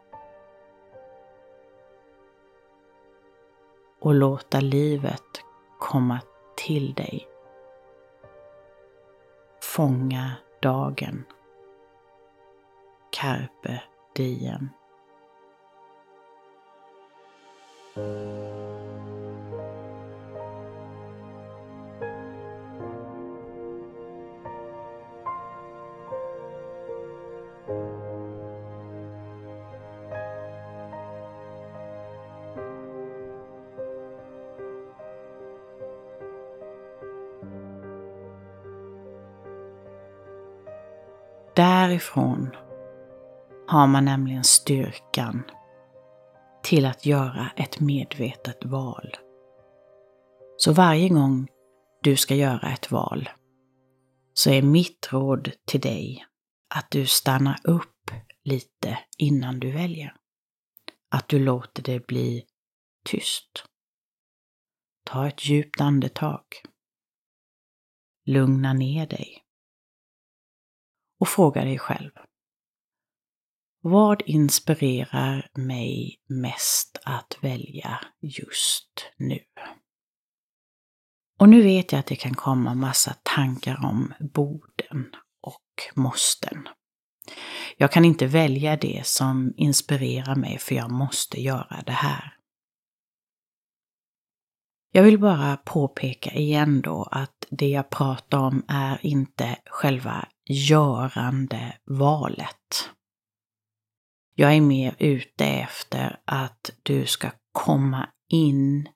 Och 3.99 4.13
låta 4.13 4.59
livet 4.59 5.43
komma 5.79 6.19
till 6.55 6.93
dig. 6.93 7.27
Fånga 9.61 10.31
dagen. 10.61 11.25
Carpe 13.11 13.83
diem. 14.15 14.69
Därifrån 41.57 42.49
har 43.67 43.87
man 43.87 44.05
nämligen 44.05 44.43
styrkan 44.43 45.43
till 46.63 46.85
att 46.85 47.05
göra 47.05 47.49
ett 47.55 47.79
medvetet 47.79 48.65
val. 48.65 49.17
Så 50.57 50.73
varje 50.73 51.09
gång 51.09 51.47
du 52.03 52.15
ska 52.15 52.35
göra 52.35 52.73
ett 52.73 52.91
val 52.91 53.29
så 54.33 54.49
är 54.49 54.61
mitt 54.61 55.09
råd 55.11 55.51
till 55.65 55.81
dig 55.81 56.25
att 56.75 56.91
du 56.91 57.05
stannar 57.05 57.59
upp 57.63 58.11
lite 58.43 58.99
innan 59.17 59.59
du 59.59 59.71
väljer. 59.71 60.15
Att 61.11 61.29
du 61.29 61.39
låter 61.39 61.83
det 61.83 62.07
bli 62.07 62.45
tyst. 63.05 63.65
Ta 65.03 65.27
ett 65.27 65.45
djupt 65.45 65.81
andetag. 65.81 66.43
Lugna 68.25 68.73
ner 68.73 69.07
dig 69.07 69.46
och 71.19 71.27
fråga 71.27 71.63
dig 71.63 71.79
själv. 71.79 72.11
Vad 73.81 74.21
inspirerar 74.25 75.49
mig 75.53 76.19
mest 76.29 76.97
att 77.03 77.37
välja 77.41 77.99
just 78.21 79.11
nu? 79.17 79.39
Och 81.39 81.49
nu 81.49 81.61
vet 81.61 81.91
jag 81.91 81.99
att 81.99 82.05
det 82.05 82.15
kan 82.15 82.33
komma 82.33 82.73
massa 82.73 83.15
tankar 83.23 83.85
om 83.85 84.13
borden 84.19 85.15
och 85.41 85.95
måsten. 85.95 86.67
Jag 87.77 87.91
kan 87.91 88.05
inte 88.05 88.27
välja 88.27 88.77
det 88.77 89.07
som 89.07 89.53
inspirerar 89.57 90.35
mig 90.35 90.57
för 90.57 90.75
jag 90.75 90.91
måste 90.91 91.41
göra 91.41 91.83
det 91.85 91.91
här. 91.91 92.36
Jag 94.91 95.03
vill 95.03 95.19
bara 95.19 95.57
påpeka 95.57 96.31
igen 96.31 96.81
då 96.81 97.07
att 97.11 97.45
det 97.49 97.69
jag 97.69 97.89
pratar 97.89 98.37
om 98.37 98.63
är 98.67 99.05
inte 99.05 99.57
själva 99.65 100.27
görande 100.45 101.77
valet. 101.85 102.89
Jag 104.35 104.55
är 104.55 104.61
mer 104.61 104.95
ute 104.99 105.45
efter 105.45 106.19
att 106.25 106.71
du 106.83 107.05
ska 107.05 107.31
komma 107.51 108.09
in 108.29 108.89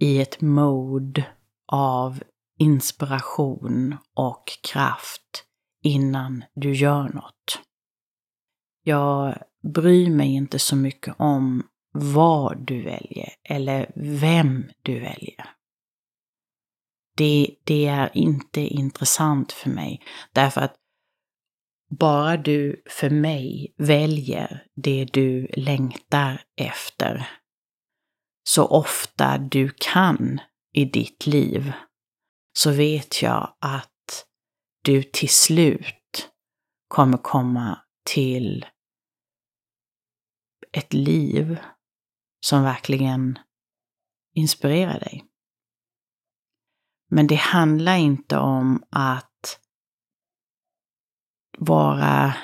i 0.00 0.20
ett 0.20 0.40
mode 0.40 1.26
av 1.72 2.22
inspiration 2.58 3.96
och 4.14 4.44
kraft 4.72 5.44
innan 5.82 6.44
du 6.54 6.74
gör 6.74 7.08
något. 7.08 7.60
Jag 8.82 9.42
bryr 9.62 10.10
mig 10.10 10.34
inte 10.34 10.58
så 10.58 10.76
mycket 10.76 11.14
om 11.18 11.62
vad 11.92 12.58
du 12.66 12.82
väljer 12.82 13.32
eller 13.42 13.92
vem 13.94 14.70
du 14.82 15.00
väljer. 15.00 15.50
Det, 17.16 17.56
det 17.64 17.86
är 17.86 18.16
inte 18.16 18.60
intressant 18.60 19.52
för 19.52 19.70
mig 19.70 20.02
därför 20.32 20.60
att 20.60 20.76
bara 21.90 22.36
du 22.36 22.82
för 22.86 23.10
mig 23.10 23.74
väljer 23.76 24.66
det 24.74 25.04
du 25.04 25.46
längtar 25.46 26.42
efter 26.56 27.28
så 28.44 28.66
ofta 28.66 29.38
du 29.38 29.70
kan 29.78 30.40
i 30.72 30.84
ditt 30.84 31.26
liv 31.26 31.72
så 32.52 32.72
vet 32.72 33.22
jag 33.22 33.56
att 33.58 34.26
du 34.82 35.02
till 35.02 35.28
slut 35.28 36.30
kommer 36.88 37.18
komma 37.18 37.78
till 38.04 38.66
ett 40.72 40.92
liv 40.92 41.58
som 42.40 42.62
verkligen 42.62 43.38
inspirerar 44.34 45.00
dig. 45.00 45.24
Men 47.10 47.26
det 47.26 47.34
handlar 47.34 47.96
inte 47.96 48.38
om 48.38 48.84
att 48.90 49.60
vara 51.58 52.34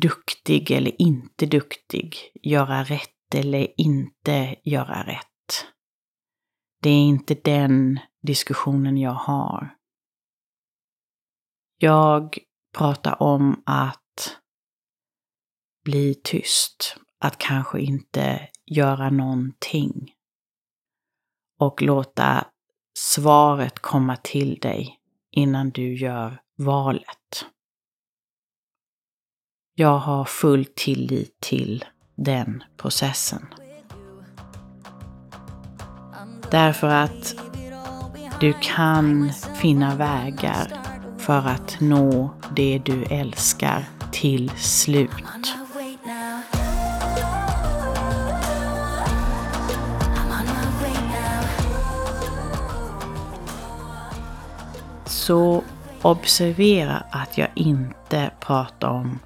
duktig 0.00 0.70
eller 0.70 1.02
inte 1.02 1.46
duktig, 1.46 2.16
göra 2.42 2.84
rätt 2.84 3.34
eller 3.34 3.80
inte 3.80 4.56
göra 4.64 5.06
rätt. 5.06 5.66
Det 6.80 6.90
är 6.90 7.02
inte 7.02 7.34
den 7.34 8.00
diskussionen 8.22 8.96
jag 8.96 9.14
har. 9.14 9.76
Jag 11.78 12.38
pratar 12.76 13.22
om 13.22 13.62
att 13.66 14.38
bli 15.84 16.14
tyst, 16.14 16.96
att 17.24 17.38
kanske 17.38 17.80
inte 17.80 18.48
göra 18.66 19.10
någonting. 19.10 20.12
Och 21.58 21.82
låta 21.82 22.46
svaret 22.98 23.78
komma 23.78 24.16
till 24.16 24.58
dig 24.58 24.98
innan 25.30 25.70
du 25.70 25.94
gör 25.94 26.40
valet. 26.56 27.46
Jag 29.74 29.98
har 29.98 30.24
full 30.24 30.64
tillit 30.64 31.40
till 31.40 31.84
den 32.14 32.64
processen. 32.76 33.46
Därför 36.50 36.88
att 36.88 37.34
du 38.40 38.54
kan 38.62 39.32
finna 39.32 39.96
vägar 39.96 40.82
för 41.18 41.38
att 41.48 41.80
nå 41.80 42.34
det 42.56 42.78
du 42.78 43.04
älskar 43.04 43.84
till 44.12 44.50
slut. 44.50 45.53
Så 55.26 55.64
observera 56.02 56.96
att 56.96 57.38
jag 57.38 57.48
inte 57.54 58.32
pratar 58.40 58.88
om 58.88 59.18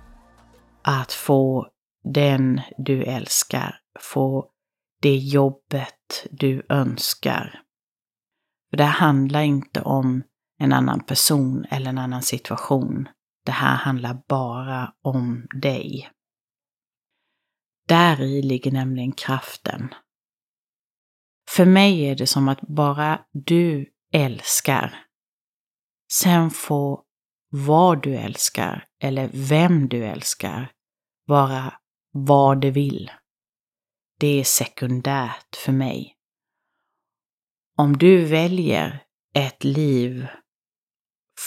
att 0.82 1.12
få 1.12 1.68
den 2.04 2.60
du 2.76 3.02
älskar, 3.02 3.80
få 4.00 4.50
det 5.02 5.16
jobbet 5.16 6.26
du 6.30 6.66
önskar. 6.68 7.62
För 8.70 8.76
det 8.76 8.84
handlar 8.84 9.42
inte 9.42 9.82
om 9.82 10.22
en 10.58 10.72
annan 10.72 11.00
person 11.00 11.64
eller 11.70 11.90
en 11.90 11.98
annan 11.98 12.22
situation. 12.22 13.08
Det 13.44 13.52
här 13.52 13.76
handlar 13.76 14.22
bara 14.28 14.92
om 15.02 15.46
dig. 15.62 16.10
Där 17.88 18.20
i 18.20 18.42
ligger 18.42 18.72
nämligen 18.72 19.12
kraften. 19.12 19.94
För 21.48 21.64
mig 21.64 22.00
är 22.00 22.16
det 22.16 22.26
som 22.26 22.48
att 22.48 22.60
bara 22.60 23.20
du 23.32 23.92
älskar 24.12 25.07
Sen 26.12 26.50
får 26.50 27.02
vad 27.50 28.02
du 28.02 28.16
älskar 28.16 28.86
eller 29.02 29.30
vem 29.32 29.88
du 29.88 30.04
älskar 30.04 30.72
vara 31.26 31.74
vad 32.12 32.60
det 32.60 32.70
vill. 32.70 33.10
Det 34.20 34.40
är 34.40 34.44
sekundärt 34.44 35.56
för 35.56 35.72
mig. 35.72 36.16
Om 37.76 37.98
du 37.98 38.24
väljer 38.24 39.04
ett 39.34 39.64
liv 39.64 40.26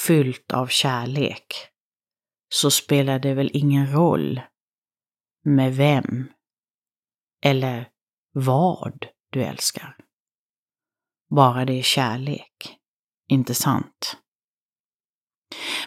fyllt 0.06 0.52
av 0.52 0.67
kärlek 0.67 1.54
så 2.50 2.71
spelar 2.71 3.19
det 3.19 3.34
väl 3.34 3.50
ingen 3.54 3.91
roll 3.91 4.41
med 5.43 5.76
vem 5.76 6.32
eller 7.43 7.89
vad 8.34 9.06
du 9.30 9.43
älskar. 9.43 9.97
Bara 11.30 11.65
det 11.65 11.74
är 11.74 11.84
kärlek 11.84 12.78
inte 13.28 13.56
sant? 13.56 14.17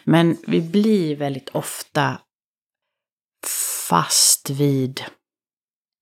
Men 0.03 0.37
vi 0.47 0.61
blir 0.61 1.15
väldigt 1.15 1.49
ofta 1.49 2.21
fast 3.89 4.49
vid 4.49 5.03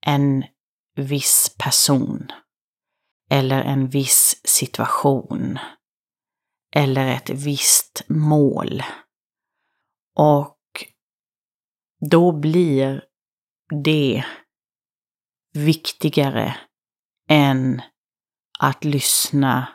en 0.06 0.44
viss 0.96 1.56
person 1.58 2.32
eller 3.30 3.62
en 3.62 3.88
viss 3.88 4.40
situation 4.44 5.58
eller 6.76 7.06
ett 7.06 7.30
visst 7.30 8.02
mål. 8.08 8.82
Och 10.16 10.58
då 12.10 12.32
blir 12.32 13.04
det 13.82 14.24
viktigare 15.52 16.56
än 17.28 17.82
att 18.58 18.84
lyssna, 18.84 19.68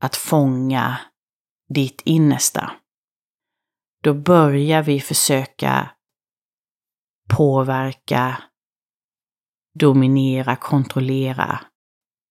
att 0.00 0.16
fånga 0.16 1.00
ditt 1.72 2.02
innersta. 2.04 2.72
Då 4.02 4.14
börjar 4.14 4.82
vi 4.82 5.00
försöka 5.00 5.90
påverka, 7.36 8.42
dominera, 9.74 10.56
kontrollera 10.56 11.60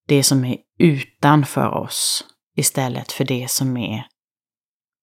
det 0.07 0.23
som 0.23 0.45
är 0.45 0.57
utanför 0.77 1.69
oss 1.69 2.25
istället 2.55 3.11
för 3.11 3.25
det 3.25 3.51
som 3.51 3.77
är 3.77 4.07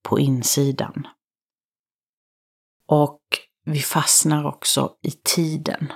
på 0.08 0.18
insidan. 0.18 1.06
Och 2.86 3.22
vi 3.64 3.80
fastnar 3.80 4.44
också 4.44 4.96
i 5.02 5.10
tiden. 5.10 5.92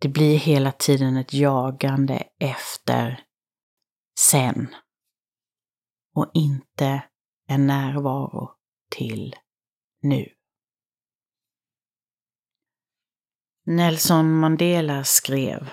Det 0.00 0.08
blir 0.08 0.38
hela 0.38 0.72
tiden 0.72 1.16
ett 1.16 1.32
jagande 1.34 2.22
efter 2.40 3.24
sen 4.18 4.74
och 6.14 6.30
inte 6.34 7.02
en 7.48 7.66
närvaro 7.66 8.50
till 8.90 9.34
nu. 10.02 10.28
Nelson 13.66 14.38
Mandela 14.38 15.04
skrev 15.04 15.70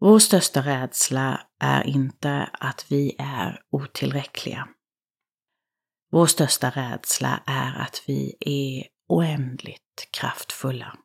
Vår 0.00 0.18
största 0.18 0.60
rädsla 0.60 1.46
är 1.60 1.86
inte 1.86 2.50
att 2.52 2.86
vi 2.88 3.16
är 3.18 3.62
otillräckliga. 3.70 4.68
Vår 6.10 6.26
största 6.26 6.70
rädsla 6.70 7.42
är 7.46 7.74
att 7.78 8.02
vi 8.06 8.36
är 8.40 8.86
oändligt 9.08 10.08
kraftfulla. 10.10 10.98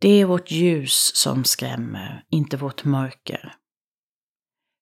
Det 0.00 0.08
är 0.08 0.24
vårt 0.24 0.50
ljus 0.50 1.10
som 1.14 1.44
skrämmer, 1.44 2.24
inte 2.30 2.56
vårt 2.56 2.84
mörker. 2.84 3.54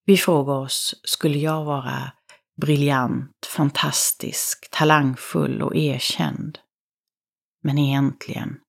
Vi 0.08 0.16
frågar 0.16 0.54
oss, 0.54 1.00
skulle 1.02 1.38
jag 1.38 1.64
vara 1.64 2.12
briljant, 2.60 3.46
fantastisk, 3.56 4.70
talangfull 4.70 5.62
och 5.62 5.76
erkänd? 5.76 6.58
Men 7.62 7.78
egentligen, 7.78 8.60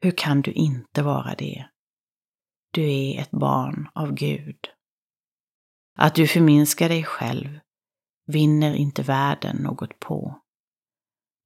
hur 0.00 0.10
kan 0.10 0.42
du 0.42 0.52
inte 0.52 1.02
vara 1.02 1.34
det? 1.34 1.68
Du 2.72 2.92
är 2.92 3.20
ett 3.20 3.30
barn 3.30 3.88
av 3.94 4.12
Gud. 4.14 4.58
Att 5.98 6.14
du 6.14 6.26
förminskar 6.26 6.88
dig 6.88 7.04
själv 7.04 7.60
vinner 8.26 8.74
inte 8.74 9.02
världen 9.02 9.56
något 9.56 10.00
på. 10.00 10.40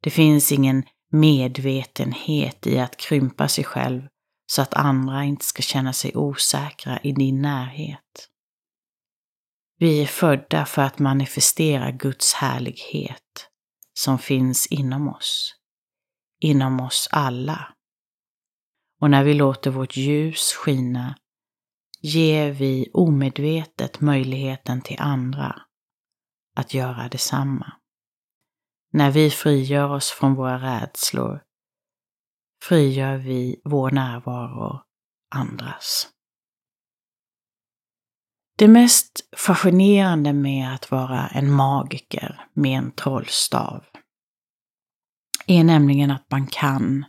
Det 0.02 0.10
finns 0.10 0.52
ingen 0.52 0.84
medvetenhet 1.12 2.66
i 2.66 2.78
att 2.78 2.96
krympa 2.96 3.48
sig 3.48 3.64
själv 3.64 4.02
så 4.52 4.62
att 4.62 4.74
andra 4.74 5.24
inte 5.24 5.44
ska 5.44 5.62
känna 5.62 5.92
sig 5.92 6.16
osäkra 6.16 6.98
i 7.02 7.12
din 7.12 7.42
närhet. 7.42 8.30
Vi 9.78 10.02
är 10.02 10.06
födda 10.06 10.66
för 10.66 10.82
att 10.82 10.98
manifestera 10.98 11.90
Guds 11.90 12.34
härlighet 12.34 13.48
som 13.94 14.18
finns 14.18 14.66
inom 14.66 15.08
oss, 15.08 15.54
inom 16.40 16.80
oss 16.80 17.08
alla. 17.12 17.74
Och 19.00 19.10
när 19.10 19.24
vi 19.24 19.34
låter 19.34 19.70
vårt 19.70 19.96
ljus 19.96 20.52
skina 20.52 21.18
ger 22.00 22.50
vi 22.50 22.90
omedvetet 22.92 24.00
möjligheten 24.00 24.80
till 24.80 25.00
andra 25.00 25.62
att 26.56 26.74
göra 26.74 27.08
detsamma. 27.08 27.72
När 28.92 29.10
vi 29.10 29.30
frigör 29.30 29.88
oss 29.88 30.10
från 30.10 30.34
våra 30.34 30.58
rädslor 30.58 31.42
frigör 32.62 33.16
vi 33.16 33.60
vår 33.64 33.90
närvaro 33.90 34.80
andras. 35.34 36.15
Det 38.58 38.68
mest 38.68 39.20
fascinerande 39.36 40.32
med 40.32 40.74
att 40.74 40.90
vara 40.90 41.26
en 41.26 41.52
magiker 41.52 42.48
med 42.52 42.78
en 42.78 42.90
trollstav 42.90 43.84
är 45.46 45.64
nämligen 45.64 46.10
att 46.10 46.30
man 46.30 46.46
kan 46.46 47.04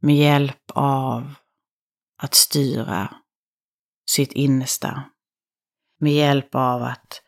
med 0.00 0.16
hjälp 0.16 0.70
av 0.74 1.34
att 2.18 2.34
styra 2.34 3.14
sitt 4.06 4.32
innersta, 4.32 5.02
med 5.98 6.12
hjälp 6.12 6.54
av 6.54 6.82
att 6.82 7.22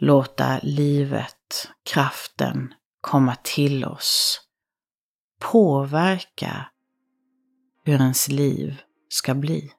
låta 0.00 0.58
livet, 0.62 1.70
kraften 1.82 2.74
komma 3.00 3.36
till 3.42 3.84
oss, 3.84 4.40
påverka 5.40 6.70
hur 7.84 7.94
ens 7.94 8.28
liv 8.28 8.82
ska 9.08 9.34
bli. 9.34 9.72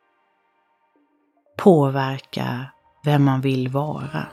Påverka 1.58 2.72
vem 3.02 3.24
man 3.24 3.42
vill 3.42 3.68
vara. 3.68 4.26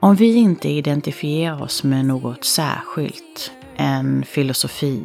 Om 0.00 0.14
vi 0.14 0.34
inte 0.34 0.68
identifierar 0.68 1.62
oss 1.62 1.84
med 1.84 2.04
något 2.04 2.44
särskilt, 2.44 3.52
en 3.76 4.24
filosofi 4.24 5.02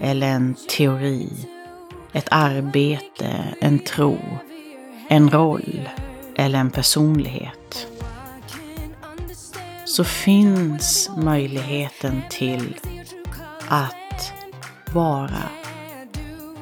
eller 0.00 0.26
en 0.26 0.54
teori, 0.54 1.28
ett 2.12 2.28
arbete, 2.30 3.54
en 3.60 3.78
tro, 3.78 4.18
en 5.08 5.30
roll 5.30 5.88
eller 6.36 6.58
en 6.58 6.70
personlighet 6.70 7.86
så 9.84 10.04
finns 10.04 11.10
möjligheten 11.16 12.22
till 12.30 12.76
att 13.68 14.32
vara 14.92 15.42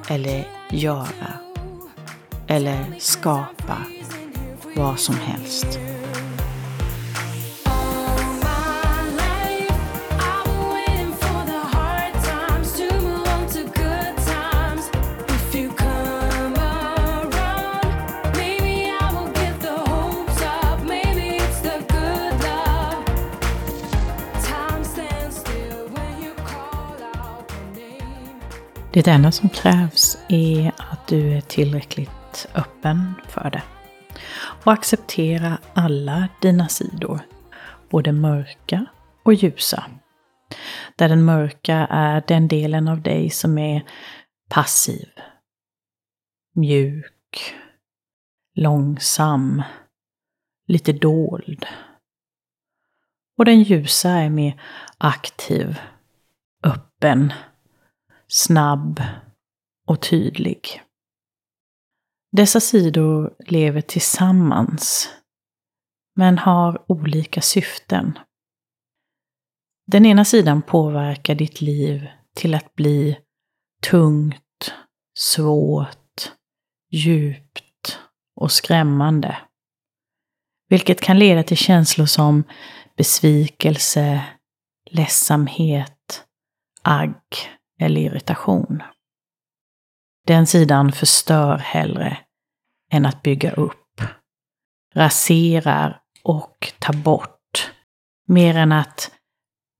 eller 0.08 0.46
göra 0.70 1.32
eller 2.46 2.84
skapa 2.98 3.76
vad 4.74 4.98
som 4.98 5.14
helst. 5.14 5.78
Det 28.92 29.06
enda 29.06 29.32
som 29.32 29.48
krävs 29.48 30.18
är 30.28 30.72
att 30.76 31.06
du 31.08 31.36
är 31.36 31.40
tillräckligt 31.40 32.46
öppen 32.54 33.14
för 33.28 33.50
det. 33.50 33.62
Och 34.64 34.72
acceptera 34.72 35.58
alla 35.74 36.28
dina 36.40 36.68
sidor, 36.68 37.20
både 37.90 38.12
mörka 38.12 38.86
och 39.22 39.34
ljusa. 39.34 39.84
Där 40.96 41.08
den 41.08 41.24
mörka 41.24 41.76
är 41.90 42.24
den 42.28 42.48
delen 42.48 42.88
av 42.88 43.02
dig 43.02 43.30
som 43.30 43.58
är 43.58 43.84
passiv, 44.48 45.08
mjuk, 46.54 47.54
långsam, 48.54 49.62
lite 50.66 50.92
dold. 50.92 51.66
Och 53.38 53.44
den 53.44 53.62
ljusa 53.62 54.10
är 54.10 54.30
mer 54.30 54.62
aktiv, 54.98 55.80
öppen, 56.64 57.32
snabb 58.28 59.02
och 59.86 60.02
tydlig. 60.02 60.82
Dessa 62.32 62.60
sidor 62.60 63.34
lever 63.46 63.80
tillsammans, 63.80 65.08
men 66.16 66.38
har 66.38 66.84
olika 66.88 67.40
syften. 67.40 68.18
Den 69.86 70.06
ena 70.06 70.24
sidan 70.24 70.62
påverkar 70.62 71.34
ditt 71.34 71.60
liv 71.60 72.08
till 72.36 72.54
att 72.54 72.74
bli 72.74 73.18
tungt, 73.82 74.74
svårt, 75.18 76.32
djupt 76.90 77.98
och 78.36 78.52
skrämmande. 78.52 79.38
Vilket 80.68 81.00
kan 81.00 81.18
leda 81.18 81.42
till 81.42 81.56
känslor 81.56 82.06
som 82.06 82.44
besvikelse, 82.96 84.24
ledsamhet, 84.90 86.24
agg 86.82 87.22
eller 87.80 88.00
irritation. 88.00 88.82
Den 90.30 90.46
sidan 90.46 90.92
förstör 90.92 91.58
hellre 91.58 92.18
än 92.92 93.06
att 93.06 93.22
bygga 93.22 93.52
upp. 93.52 94.00
raserar 94.94 96.00
och 96.24 96.72
tar 96.78 96.94
bort. 96.94 97.72
Mer 98.28 98.56
än 98.56 98.72
att 98.72 99.10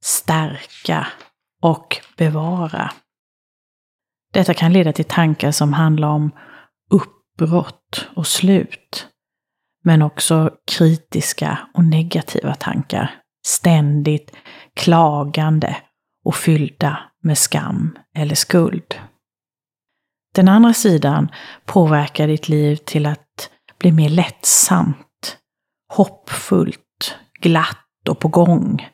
stärka 0.05 1.07
och 1.63 2.01
bevara. 2.17 2.93
Detta 4.33 4.55
kan 4.55 4.73
leda 4.73 4.93
till 4.93 5.05
tankar 5.05 5.51
som 5.51 5.73
handlar 5.73 6.09
om 6.09 6.31
uppbrott 6.91 8.09
och 8.17 8.27
slut. 8.27 9.09
Men 9.85 10.03
också 10.03 10.51
kritiska 10.73 11.59
och 11.75 11.85
negativa 11.85 12.55
tankar. 12.55 13.23
Ständigt 13.47 14.33
klagande 14.75 15.77
och 16.25 16.35
fyllda 16.35 16.99
med 17.23 17.39
skam 17.39 17.99
eller 18.15 18.35
skuld. 18.35 19.01
Den 20.35 20.49
andra 20.49 20.75
sidan 20.75 21.31
påverkar 21.65 22.27
ditt 22.27 22.49
liv 22.49 22.77
till 22.77 23.07
att 23.07 23.51
bli 23.79 23.93
mer 23.93 24.09
lättsamt, 24.09 25.39
hoppfullt, 25.93 27.17
glatt 27.41 28.09
och 28.09 28.19
på 28.19 28.29
gång. 28.29 28.89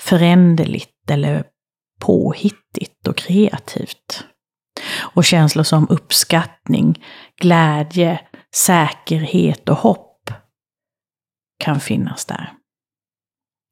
Föränderligt 0.00 1.10
eller 1.10 1.44
påhittigt 2.00 3.08
och 3.08 3.16
kreativt. 3.16 4.24
Och 4.98 5.24
känslor 5.24 5.64
som 5.64 5.86
uppskattning, 5.90 7.04
glädje, 7.36 8.20
säkerhet 8.54 9.68
och 9.68 9.76
hopp 9.76 10.30
kan 11.58 11.80
finnas 11.80 12.24
där. 12.24 12.57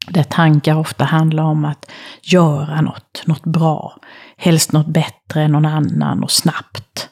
Där 0.09 0.23
tankar 0.23 0.79
ofta 0.79 1.05
handlar 1.05 1.43
om 1.43 1.65
att 1.65 1.91
göra 2.23 2.81
något, 2.81 3.23
något 3.27 3.45
bra, 3.45 4.01
helst 4.37 4.73
något 4.73 4.87
bättre 4.87 5.43
än 5.43 5.53
någon 5.53 5.65
annan 5.65 6.23
och 6.23 6.31
snabbt. 6.31 7.11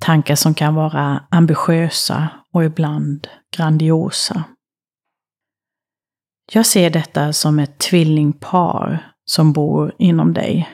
Tankar 0.00 0.34
som 0.34 0.54
kan 0.54 0.74
vara 0.74 1.24
ambitiösa 1.30 2.28
och 2.52 2.64
ibland 2.64 3.28
grandiosa. 3.56 4.44
Jag 6.52 6.66
ser 6.66 6.90
detta 6.90 7.32
som 7.32 7.58
ett 7.58 7.78
tvillingpar 7.78 9.12
som 9.24 9.52
bor 9.52 9.94
inom 9.98 10.34
dig. 10.34 10.68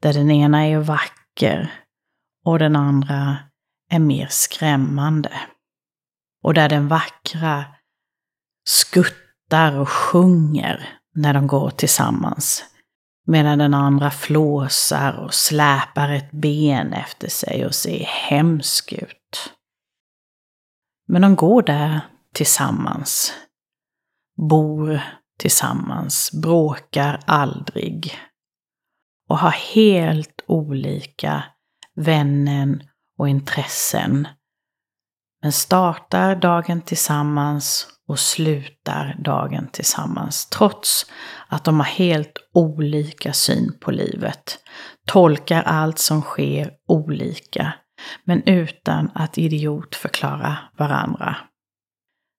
Där 0.00 0.12
den 0.12 0.30
ena 0.30 0.66
är 0.66 0.78
vacker 0.78 1.72
och 2.44 2.58
den 2.58 2.76
andra 2.76 3.36
är 3.90 3.98
mer 3.98 4.26
skrämmande. 4.30 5.32
Och 6.42 6.54
där 6.54 6.68
den 6.68 6.88
vackra 6.88 7.64
skuttar 8.68 9.21
och 9.52 9.88
sjunger 9.88 10.88
när 11.14 11.34
de 11.34 11.46
går 11.46 11.70
tillsammans. 11.70 12.64
Medan 13.26 13.58
den 13.58 13.74
andra 13.74 14.10
flåsar 14.10 15.12
och 15.12 15.34
släpar 15.34 16.08
ett 16.08 16.30
ben 16.30 16.92
efter 16.92 17.28
sig 17.28 17.66
och 17.66 17.74
ser 17.74 18.04
hemsk 18.04 18.92
ut. 18.92 19.52
Men 21.08 21.22
de 21.22 21.36
går 21.36 21.62
där 21.62 22.00
tillsammans. 22.34 23.32
Bor 24.48 25.00
tillsammans, 25.38 26.30
bråkar 26.42 27.20
aldrig. 27.26 28.18
Och 29.28 29.38
har 29.38 29.50
helt 29.50 30.44
olika 30.46 31.44
vännen 31.94 32.82
och 33.18 33.28
intressen. 33.28 34.28
Men 35.42 35.52
startar 35.52 36.36
dagen 36.36 36.82
tillsammans 36.82 37.88
och 38.08 38.18
slutar 38.18 39.16
dagen 39.24 39.68
tillsammans. 39.72 40.46
Trots 40.46 41.06
att 41.48 41.64
de 41.64 41.80
har 41.80 41.86
helt 41.86 42.38
olika 42.54 43.32
syn 43.32 43.78
på 43.80 43.90
livet. 43.90 44.58
Tolkar 45.06 45.62
allt 45.62 45.98
som 45.98 46.22
sker 46.22 46.70
olika. 46.88 47.74
Men 48.24 48.42
utan 48.48 49.10
att 49.14 49.38
idiotförklara 49.38 50.58
varandra. 50.78 51.36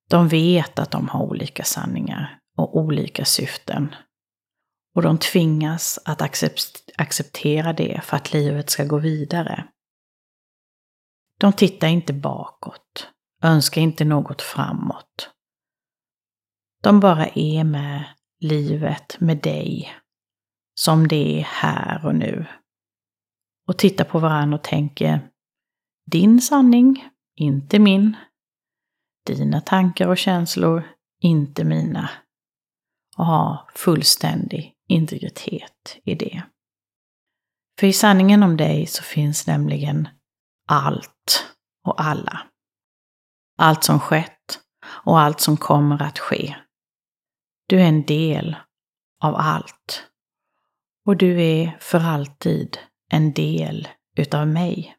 De 0.09 0.27
vet 0.27 0.79
att 0.79 0.91
de 0.91 1.09
har 1.09 1.21
olika 1.21 1.63
sanningar 1.63 2.39
och 2.57 2.77
olika 2.77 3.25
syften. 3.25 3.95
Och 4.95 5.01
de 5.01 5.17
tvingas 5.17 5.99
att 6.05 6.21
acceptera 6.97 7.73
det 7.73 8.01
för 8.03 8.17
att 8.17 8.33
livet 8.33 8.69
ska 8.69 8.83
gå 8.83 8.97
vidare. 8.99 9.67
De 11.39 11.53
tittar 11.53 11.87
inte 11.87 12.13
bakåt, 12.13 13.09
önskar 13.43 13.81
inte 13.81 14.05
något 14.05 14.41
framåt. 14.41 15.32
De 16.83 16.99
bara 16.99 17.27
är 17.27 17.63
med 17.63 18.03
livet, 18.39 19.19
med 19.19 19.37
dig, 19.37 19.93
som 20.79 21.07
det 21.07 21.39
är 21.39 21.43
här 21.43 22.05
och 22.05 22.15
nu. 22.15 22.45
Och 23.67 23.77
tittar 23.77 24.05
på 24.05 24.19
varandra 24.19 24.57
och 24.57 24.63
tänker, 24.63 25.29
din 26.11 26.41
sanning, 26.41 27.09
inte 27.35 27.79
min. 27.79 28.17
Dina 29.25 29.61
tankar 29.61 30.07
och 30.07 30.17
känslor, 30.17 30.83
inte 31.21 31.63
mina. 31.63 32.09
Och 33.17 33.25
ha 33.25 33.67
fullständig 33.75 34.73
integritet 34.87 35.97
i 36.03 36.15
det. 36.15 36.43
För 37.79 37.87
i 37.87 37.93
sanningen 37.93 38.43
om 38.43 38.57
dig 38.57 38.85
så 38.85 39.03
finns 39.03 39.47
nämligen 39.47 40.07
allt 40.67 41.47
och 41.87 42.01
alla. 42.01 42.47
Allt 43.57 43.83
som 43.83 43.99
skett 43.99 44.59
och 44.85 45.19
allt 45.19 45.39
som 45.39 45.57
kommer 45.57 46.01
att 46.01 46.19
ske. 46.19 46.55
Du 47.67 47.81
är 47.81 47.85
en 47.85 48.05
del 48.05 48.55
av 49.23 49.35
allt. 49.35 50.07
Och 51.05 51.17
du 51.17 51.41
är 51.43 51.77
för 51.79 51.99
alltid 51.99 52.77
en 53.09 53.33
del 53.33 53.87
utav 54.17 54.47
mig. 54.47 54.95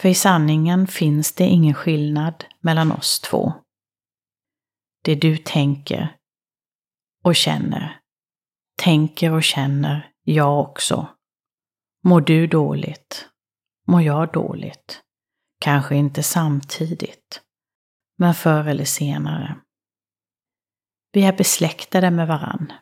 För 0.00 0.08
i 0.08 0.14
sanningen 0.14 0.86
finns 0.86 1.32
det 1.34 1.44
ingen 1.46 1.74
skillnad 1.74 2.44
mellan 2.60 2.92
oss 2.92 3.20
två. 3.20 3.52
Det 5.04 5.14
du 5.14 5.36
tänker 5.36 6.16
och 7.24 7.36
känner, 7.36 8.00
tänker 8.78 9.32
och 9.32 9.42
känner 9.42 10.12
jag 10.22 10.60
också. 10.60 11.08
Mår 12.02 12.20
du 12.20 12.46
dåligt, 12.46 13.28
mår 13.86 14.02
jag 14.02 14.32
dåligt. 14.32 15.00
Kanske 15.60 15.96
inte 15.96 16.22
samtidigt, 16.22 17.42
men 18.18 18.34
förr 18.34 18.64
eller 18.64 18.84
senare. 18.84 19.60
Vi 21.14 21.24
är 21.24 21.36
besläktade 21.36 22.10
med 22.10 22.28
varann. 22.28 22.72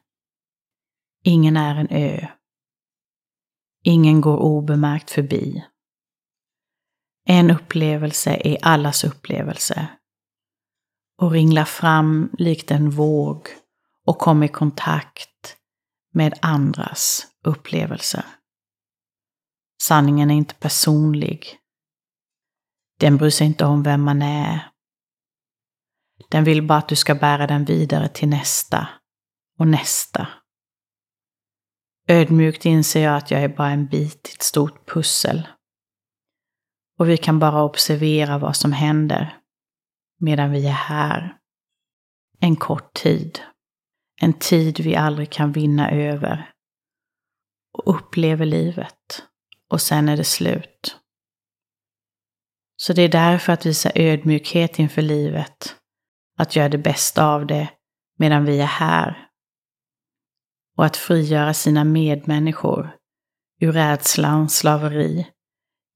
Ingen 1.24 1.56
är 1.56 1.76
en 1.76 1.88
ö. 1.90 2.26
Ingen 3.84 4.20
går 4.20 4.36
obemärkt 4.36 5.10
förbi. 5.10 5.64
En 7.28 7.50
upplevelse 7.50 8.40
är 8.44 8.58
allas 8.62 9.04
upplevelse 9.04 9.88
och 11.18 11.30
ringlar 11.30 11.64
fram 11.64 12.30
likt 12.38 12.70
en 12.70 12.90
våg 12.90 13.48
och 14.06 14.18
kommer 14.18 14.46
i 14.46 14.48
kontakt 14.48 15.56
med 16.12 16.38
andras 16.42 17.26
upplevelser. 17.44 18.24
Sanningen 19.82 20.30
är 20.30 20.34
inte 20.34 20.54
personlig. 20.54 21.58
Den 22.98 23.16
bryr 23.16 23.30
sig 23.30 23.46
inte 23.46 23.64
om 23.64 23.82
vem 23.82 24.02
man 24.02 24.22
är 24.22 24.71
den 26.28 26.44
vill 26.44 26.62
bara 26.62 26.78
att 26.78 26.88
du 26.88 26.96
ska 26.96 27.14
bära 27.14 27.46
den 27.46 27.64
vidare 27.64 28.08
till 28.08 28.28
nästa 28.28 28.88
och 29.58 29.68
nästa. 29.68 30.28
Ödmjukt 32.08 32.64
inser 32.64 33.02
jag 33.02 33.16
att 33.16 33.30
jag 33.30 33.42
är 33.42 33.48
bara 33.48 33.70
en 33.70 33.86
bit 33.86 34.28
i 34.28 34.32
ett 34.34 34.42
stort 34.42 34.88
pussel. 34.88 35.48
Och 36.98 37.08
vi 37.08 37.16
kan 37.16 37.38
bara 37.38 37.62
observera 37.62 38.38
vad 38.38 38.56
som 38.56 38.72
händer 38.72 39.38
medan 40.20 40.50
vi 40.50 40.66
är 40.66 40.72
här. 40.72 41.36
En 42.40 42.56
kort 42.56 42.94
tid. 42.94 43.40
En 44.20 44.32
tid 44.32 44.80
vi 44.80 44.96
aldrig 44.96 45.30
kan 45.30 45.52
vinna 45.52 45.90
över. 45.90 46.52
Och 47.78 47.96
upplever 47.96 48.46
livet. 48.46 49.22
Och 49.70 49.80
sen 49.80 50.08
är 50.08 50.16
det 50.16 50.24
slut. 50.24 50.96
Så 52.76 52.92
det 52.92 53.02
är 53.02 53.08
därför 53.08 53.52
att 53.52 53.66
visa 53.66 53.92
ödmjukhet 53.94 54.78
inför 54.78 55.02
livet 55.02 55.76
att 56.38 56.56
göra 56.56 56.68
det 56.68 56.78
bästa 56.78 57.26
av 57.26 57.46
det 57.46 57.68
medan 58.18 58.44
vi 58.44 58.60
är 58.60 58.66
här. 58.66 59.28
Och 60.76 60.84
att 60.84 60.96
frigöra 60.96 61.54
sina 61.54 61.84
medmänniskor 61.84 62.96
ur 63.60 63.72
rädslan, 63.72 64.48
slaveri, 64.48 65.26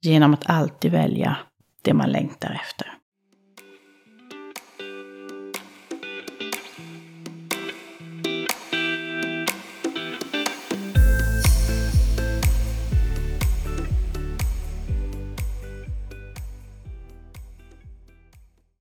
genom 0.03 0.35
att 0.35 0.51
alltid 0.51 0.93
välja 0.93 1.37
det 1.83 1.95
man 1.95 2.11
längtar 2.11 2.61
efter. 2.63 2.96